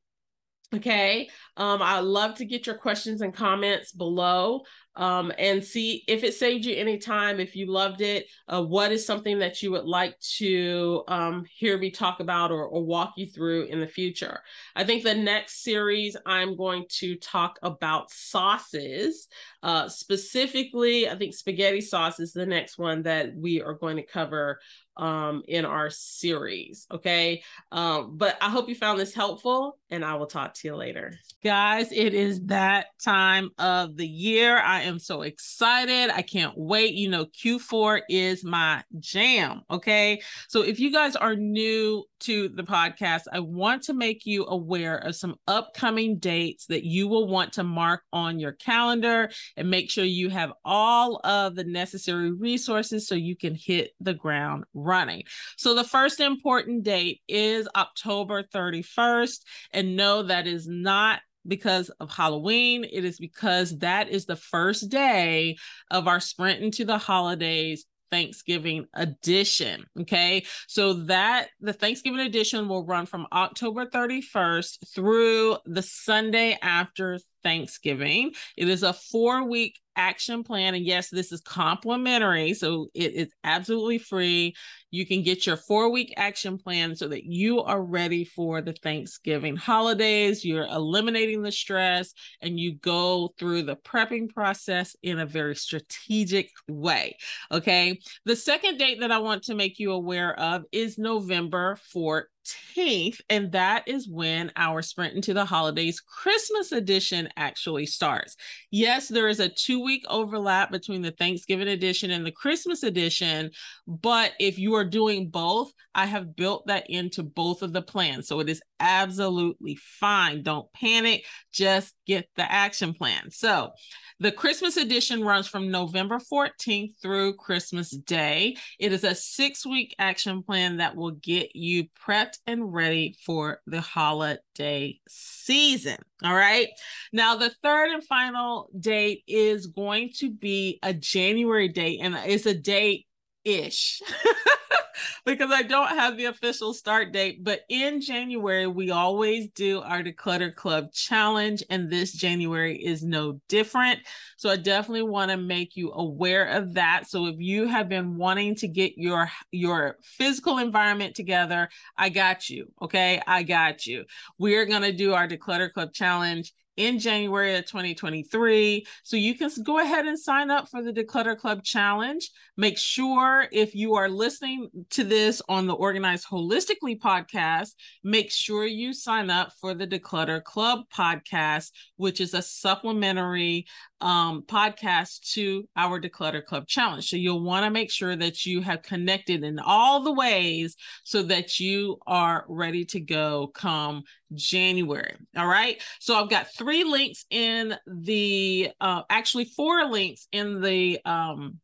Okay. 0.73 1.29
Um, 1.55 1.81
I 1.81 1.99
love 1.99 2.35
to 2.39 2.45
get 2.45 2.67
your 2.67 2.75
questions 2.75 3.21
and 3.21 3.33
comments 3.33 3.93
below 3.93 4.63
um, 4.95 5.31
and 5.37 5.63
see 5.63 6.03
if 6.07 6.23
it 6.23 6.33
saved 6.33 6.65
you 6.65 6.75
any 6.75 6.97
time, 6.97 7.39
if 7.39 7.55
you 7.55 7.71
loved 7.71 8.01
it, 8.01 8.27
uh, 8.47 8.61
what 8.63 8.91
is 8.91 9.05
something 9.05 9.39
that 9.39 9.61
you 9.61 9.71
would 9.71 9.85
like 9.85 10.19
to 10.37 11.03
um, 11.07 11.45
hear 11.53 11.77
me 11.77 11.91
talk 11.91 12.19
about 12.19 12.51
or, 12.51 12.65
or 12.65 12.83
walk 12.83 13.13
you 13.17 13.25
through 13.25 13.65
in 13.65 13.79
the 13.79 13.87
future. 13.87 14.41
I 14.75 14.83
think 14.83 15.03
the 15.03 15.15
next 15.15 15.63
series, 15.63 16.15
I'm 16.25 16.55
going 16.55 16.85
to 16.99 17.15
talk 17.15 17.59
about 17.61 18.11
sauces. 18.11 19.27
Uh, 19.61 19.89
specifically, 19.89 21.09
I 21.09 21.15
think 21.15 21.33
spaghetti 21.33 21.81
sauce 21.81 22.19
is 22.19 22.33
the 22.33 22.45
next 22.45 22.77
one 22.77 23.03
that 23.03 23.35
we 23.35 23.61
are 23.61 23.73
going 23.73 23.97
to 23.97 24.03
cover 24.03 24.59
um, 24.97 25.43
in 25.47 25.65
our 25.65 25.89
series. 25.89 26.87
Okay. 26.91 27.43
Um, 27.71 28.17
but 28.17 28.37
I 28.41 28.49
hope 28.49 28.69
you 28.69 28.75
found 28.75 28.99
this 28.99 29.13
helpful 29.13 29.77
and 29.89 30.05
I 30.05 30.15
will 30.15 30.25
talk 30.25 30.53
to 30.55 30.67
you 30.67 30.75
later. 30.75 31.17
Guys, 31.43 31.91
it 31.91 32.13
is 32.13 32.41
that 32.45 32.87
time 33.03 33.49
of 33.57 33.97
the 33.97 34.07
year. 34.07 34.57
I 34.57 34.83
am 34.85 34.99
so 34.99 35.23
excited. 35.23 36.11
I 36.13 36.21
can't 36.21 36.53
wait. 36.55 36.93
You 36.93 37.09
know, 37.09 37.25
Q4 37.25 38.01
is 38.09 38.43
my 38.43 38.83
jam. 38.99 39.61
Okay. 39.69 40.21
So 40.47 40.61
if 40.61 40.79
you 40.79 40.91
guys 40.91 41.15
are 41.15 41.35
new 41.35 42.03
to 42.21 42.49
the 42.49 42.63
podcast, 42.63 43.23
I 43.31 43.39
want 43.39 43.83
to 43.83 43.93
make 43.93 44.25
you 44.25 44.45
aware 44.45 44.97
of 44.97 45.15
some 45.15 45.35
upcoming 45.47 46.17
dates 46.17 46.65
that 46.67 46.83
you 46.83 47.07
will 47.07 47.27
want 47.27 47.53
to 47.53 47.63
mark 47.63 48.01
on 48.13 48.39
your 48.39 48.53
calendar 48.53 49.29
and 49.57 49.69
make 49.69 49.91
sure 49.91 50.05
you 50.05 50.29
have 50.29 50.53
all 50.63 51.19
of 51.23 51.55
the 51.55 51.63
necessary 51.63 52.31
resources 52.31 53.07
so 53.07 53.15
you 53.15 53.35
can 53.35 53.55
hit 53.55 53.91
the 53.99 54.13
ground 54.13 54.63
running. 54.73 55.23
So 55.57 55.73
the 55.73 55.83
first 55.83 56.19
important 56.19 56.83
date 56.83 57.21
is 57.27 57.67
October 57.75 58.43
31st. 58.43 59.41
And 59.71 59.95
no, 59.95 60.23
that 60.23 60.47
is 60.47 60.67
not 60.67 61.21
because 61.47 61.89
of 61.99 62.09
Halloween. 62.09 62.83
It 62.83 63.05
is 63.05 63.17
because 63.17 63.77
that 63.79 64.09
is 64.09 64.25
the 64.25 64.35
first 64.35 64.89
day 64.89 65.57
of 65.91 66.07
our 66.07 66.19
sprint 66.19 66.63
into 66.63 66.85
the 66.85 66.97
holidays 66.97 67.85
Thanksgiving 68.11 68.85
edition. 68.93 69.85
Okay. 70.01 70.45
So 70.67 70.93
that 70.93 71.49
the 71.59 71.73
Thanksgiving 71.73 72.21
edition 72.21 72.69
will 72.69 72.85
run 72.85 73.05
from 73.05 73.27
October 73.31 73.85
31st 73.85 74.93
through 74.93 75.57
the 75.65 75.81
Sunday 75.81 76.57
after 76.61 77.19
Thanksgiving. 77.45 78.33
It 78.57 78.67
is 78.67 78.81
a 78.81 78.91
four 78.91 79.47
week 79.47 79.79
action 79.95 80.43
plan. 80.43 80.73
And 80.73 80.83
yes, 80.83 81.09
this 81.09 81.31
is 81.31 81.41
complimentary. 81.41 82.55
So 82.55 82.87
it 82.95 83.13
is 83.13 83.31
absolutely 83.43 83.99
free. 83.99 84.55
You 84.89 85.05
can 85.05 85.21
get 85.21 85.45
your 85.45 85.55
four 85.55 85.91
week 85.91 86.11
action 86.17 86.57
plan 86.57 86.95
so 86.95 87.07
that 87.07 87.23
you 87.25 87.61
are 87.61 87.81
ready 87.81 88.25
for 88.25 88.61
the 88.61 88.73
Thanksgiving 88.73 89.55
holidays. 89.55 90.43
You're 90.43 90.65
eliminating 90.65 91.43
the 91.43 91.51
stress 91.51 92.13
and 92.41 92.59
you 92.59 92.75
go 92.77 93.33
through 93.37 93.63
the 93.63 93.75
prepping 93.75 94.33
process 94.33 94.95
in 95.03 95.19
a 95.19 95.25
very 95.25 95.55
strategic 95.55 96.49
way. 96.67 97.15
Okay. 97.51 97.99
The 98.25 98.35
second 98.35 98.77
date 98.77 99.01
that 99.01 99.11
I 99.11 99.19
want 99.19 99.43
to 99.43 99.55
make 99.55 99.77
you 99.77 99.91
aware 99.91 100.37
of 100.39 100.63
is 100.71 100.97
November 100.97 101.77
14th. 101.95 102.23
18th, 102.45 103.21
and 103.29 103.51
that 103.51 103.87
is 103.87 104.07
when 104.07 104.51
our 104.55 104.81
Sprint 104.81 105.15
into 105.15 105.33
the 105.33 105.45
Holidays 105.45 105.99
Christmas 106.01 106.71
edition 106.71 107.29
actually 107.37 107.85
starts. 107.85 108.35
Yes, 108.71 109.07
there 109.07 109.27
is 109.27 109.39
a 109.39 109.49
two 109.49 109.83
week 109.83 110.03
overlap 110.07 110.71
between 110.71 111.01
the 111.01 111.11
Thanksgiving 111.11 111.67
edition 111.67 112.11
and 112.11 112.25
the 112.25 112.31
Christmas 112.31 112.83
edition, 112.83 113.51
but 113.87 114.33
if 114.39 114.59
you 114.59 114.75
are 114.75 114.85
doing 114.85 115.29
both, 115.29 115.71
I 115.93 116.05
have 116.05 116.35
built 116.35 116.67
that 116.67 116.89
into 116.89 117.23
both 117.23 117.61
of 117.61 117.73
the 117.73 117.81
plans. 117.81 118.27
So 118.27 118.39
it 118.39 118.49
is 118.49 118.61
absolutely 118.79 119.77
fine. 119.81 120.43
Don't 120.43 120.71
panic, 120.73 121.25
just 121.51 121.93
get 122.05 122.27
the 122.35 122.49
action 122.51 122.93
plan. 122.93 123.31
So, 123.31 123.71
the 124.19 124.31
Christmas 124.31 124.77
edition 124.77 125.23
runs 125.23 125.47
from 125.47 125.71
November 125.71 126.19
14th 126.19 126.93
through 127.01 127.35
Christmas 127.35 127.89
Day. 127.89 128.55
It 128.79 128.93
is 128.93 129.03
a 129.03 129.13
six 129.13 129.65
week 129.65 129.93
action 129.99 130.41
plan 130.41 130.77
that 130.77 130.95
will 130.95 131.11
get 131.11 131.53
you 131.53 131.87
prepped 132.07 132.34
and 132.47 132.73
ready 132.73 133.15
for 133.25 133.61
the 133.67 133.81
holiday 133.81 134.99
season. 135.07 135.97
All 136.23 136.35
right. 136.35 136.67
Now, 137.11 137.35
the 137.35 137.51
third 137.63 137.91
and 137.91 138.03
final 138.03 138.69
date 138.79 139.23
is 139.27 139.67
going 139.67 140.11
to 140.17 140.31
be 140.31 140.79
a 140.83 140.93
January 140.93 141.67
date, 141.67 141.99
and 142.01 142.15
it's 142.25 142.45
a 142.45 142.53
date 142.53 143.07
ish. 143.45 144.01
because 145.25 145.51
I 145.51 145.63
don't 145.63 145.89
have 145.89 146.17
the 146.17 146.25
official 146.25 146.73
start 146.73 147.11
date. 147.11 147.43
But 147.43 147.61
in 147.69 148.01
January, 148.01 148.67
we 148.67 148.91
always 148.91 149.47
do 149.49 149.81
our 149.81 150.03
Declutter 150.03 150.53
Club 150.53 150.91
challenge, 150.91 151.63
and 151.69 151.89
this 151.89 152.13
January 152.13 152.77
is 152.77 153.03
no 153.03 153.39
different. 153.47 153.99
So 154.37 154.49
I 154.49 154.57
definitely 154.57 155.03
want 155.03 155.31
to 155.31 155.37
make 155.37 155.75
you 155.75 155.91
aware 155.91 156.45
of 156.45 156.75
that. 156.75 157.07
So 157.07 157.27
if 157.27 157.35
you 157.39 157.67
have 157.67 157.89
been 157.89 158.17
wanting 158.17 158.55
to 158.55 158.67
get 158.67 158.97
your 158.97 159.29
your 159.51 159.97
physical 160.03 160.59
environment 160.59 161.15
together, 161.15 161.69
I 161.97 162.09
got 162.09 162.49
you. 162.49 162.71
Okay, 162.81 163.21
I 163.25 163.43
got 163.43 163.85
you. 163.85 164.05
We're 164.37 164.65
gonna 164.65 164.91
do 164.91 165.13
our 165.13 165.27
Declutter 165.27 165.71
Club 165.71 165.93
challenge 165.93 166.53
in 166.77 166.99
January 166.99 167.55
of 167.55 167.65
2023. 167.65 168.85
So 169.03 169.17
you 169.17 169.35
can 169.35 169.49
go 169.63 169.79
ahead 169.79 170.05
and 170.05 170.19
sign 170.19 170.51
up 170.51 170.69
for 170.69 170.83
the 170.83 170.91
Declutter 170.91 171.37
Club 171.37 171.63
Challenge. 171.63 172.29
Make 172.57 172.77
sure 172.77 173.47
if 173.51 173.75
you 173.75 173.95
are 173.95 174.09
listening 174.09 174.69
to 174.91 175.03
this 175.03 175.41
on 175.47 175.67
the 175.67 175.73
Organized 175.73 176.27
Holistically 176.27 176.99
podcast, 176.99 177.71
make 178.03 178.31
sure 178.31 178.65
you 178.65 178.93
sign 178.93 179.29
up 179.29 179.53
for 179.59 179.73
the 179.73 179.87
Declutter 179.87 180.43
Club 180.43 180.85
podcast, 180.93 181.71
which 181.97 182.19
is 182.19 182.33
a 182.33 182.41
supplementary 182.41 183.65
um, 184.01 184.43
podcast 184.43 185.31
to 185.33 185.67
our 185.75 185.99
Declutter 185.99 186.43
Club 186.43 186.67
challenge. 186.67 187.09
So 187.09 187.15
you'll 187.15 187.43
want 187.43 187.65
to 187.65 187.71
make 187.71 187.91
sure 187.91 188.15
that 188.15 188.45
you 188.45 188.61
have 188.61 188.81
connected 188.81 189.43
in 189.43 189.59
all 189.59 190.01
the 190.01 190.13
ways 190.13 190.75
so 191.03 191.23
that 191.23 191.59
you 191.59 191.97
are 192.05 192.45
ready 192.47 192.85
to 192.85 192.99
go 192.99 193.51
come 193.53 194.03
January. 194.33 195.15
All 195.37 195.47
right. 195.47 195.81
So 195.99 196.15
I've 196.15 196.29
got 196.29 196.53
three 196.53 196.83
links 196.83 197.25
in 197.29 197.75
the, 197.85 198.71
uh, 198.79 199.03
actually 199.09 199.45
four 199.45 199.85
links 199.85 200.27
in 200.31 200.61
the 200.61 200.99
um, 201.05 201.59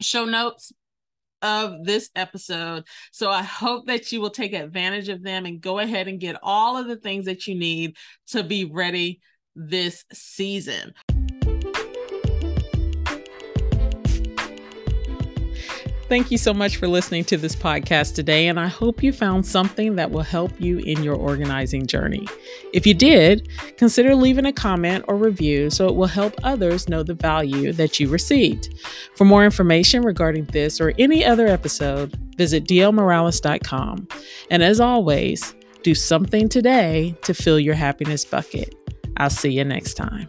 show 0.00 0.24
notes 0.24 0.72
of 1.42 1.84
this 1.84 2.10
episode. 2.16 2.84
So 3.12 3.30
I 3.30 3.42
hope 3.42 3.86
that 3.86 4.10
you 4.10 4.20
will 4.20 4.30
take 4.30 4.52
advantage 4.52 5.08
of 5.08 5.22
them 5.22 5.46
and 5.46 5.60
go 5.60 5.78
ahead 5.78 6.08
and 6.08 6.20
get 6.20 6.36
all 6.42 6.76
of 6.76 6.88
the 6.88 6.96
things 6.96 7.26
that 7.26 7.46
you 7.46 7.54
need 7.54 7.96
to 8.28 8.42
be 8.42 8.64
ready 8.64 9.20
this 9.54 10.04
season. 10.12 10.92
Thank 16.08 16.30
you 16.30 16.38
so 16.38 16.54
much 16.54 16.76
for 16.76 16.86
listening 16.86 17.24
to 17.24 17.36
this 17.36 17.56
podcast 17.56 18.14
today, 18.14 18.46
and 18.46 18.60
I 18.60 18.68
hope 18.68 19.02
you 19.02 19.12
found 19.12 19.44
something 19.44 19.96
that 19.96 20.12
will 20.12 20.22
help 20.22 20.60
you 20.60 20.78
in 20.78 21.02
your 21.02 21.16
organizing 21.16 21.84
journey. 21.84 22.28
If 22.72 22.86
you 22.86 22.94
did, 22.94 23.48
consider 23.76 24.14
leaving 24.14 24.46
a 24.46 24.52
comment 24.52 25.04
or 25.08 25.16
review 25.16 25.68
so 25.68 25.88
it 25.88 25.96
will 25.96 26.06
help 26.06 26.34
others 26.44 26.88
know 26.88 27.02
the 27.02 27.14
value 27.14 27.72
that 27.72 27.98
you 27.98 28.08
received. 28.08 28.78
For 29.16 29.24
more 29.24 29.44
information 29.44 30.02
regarding 30.02 30.44
this 30.44 30.80
or 30.80 30.92
any 30.96 31.24
other 31.24 31.48
episode, 31.48 32.16
visit 32.36 32.66
dlmorales.com. 32.66 34.06
And 34.48 34.62
as 34.62 34.78
always, 34.78 35.56
do 35.82 35.92
something 35.96 36.48
today 36.48 37.16
to 37.22 37.34
fill 37.34 37.58
your 37.58 37.74
happiness 37.74 38.24
bucket. 38.24 38.76
I'll 39.16 39.28
see 39.28 39.50
you 39.50 39.64
next 39.64 39.94
time. 39.94 40.28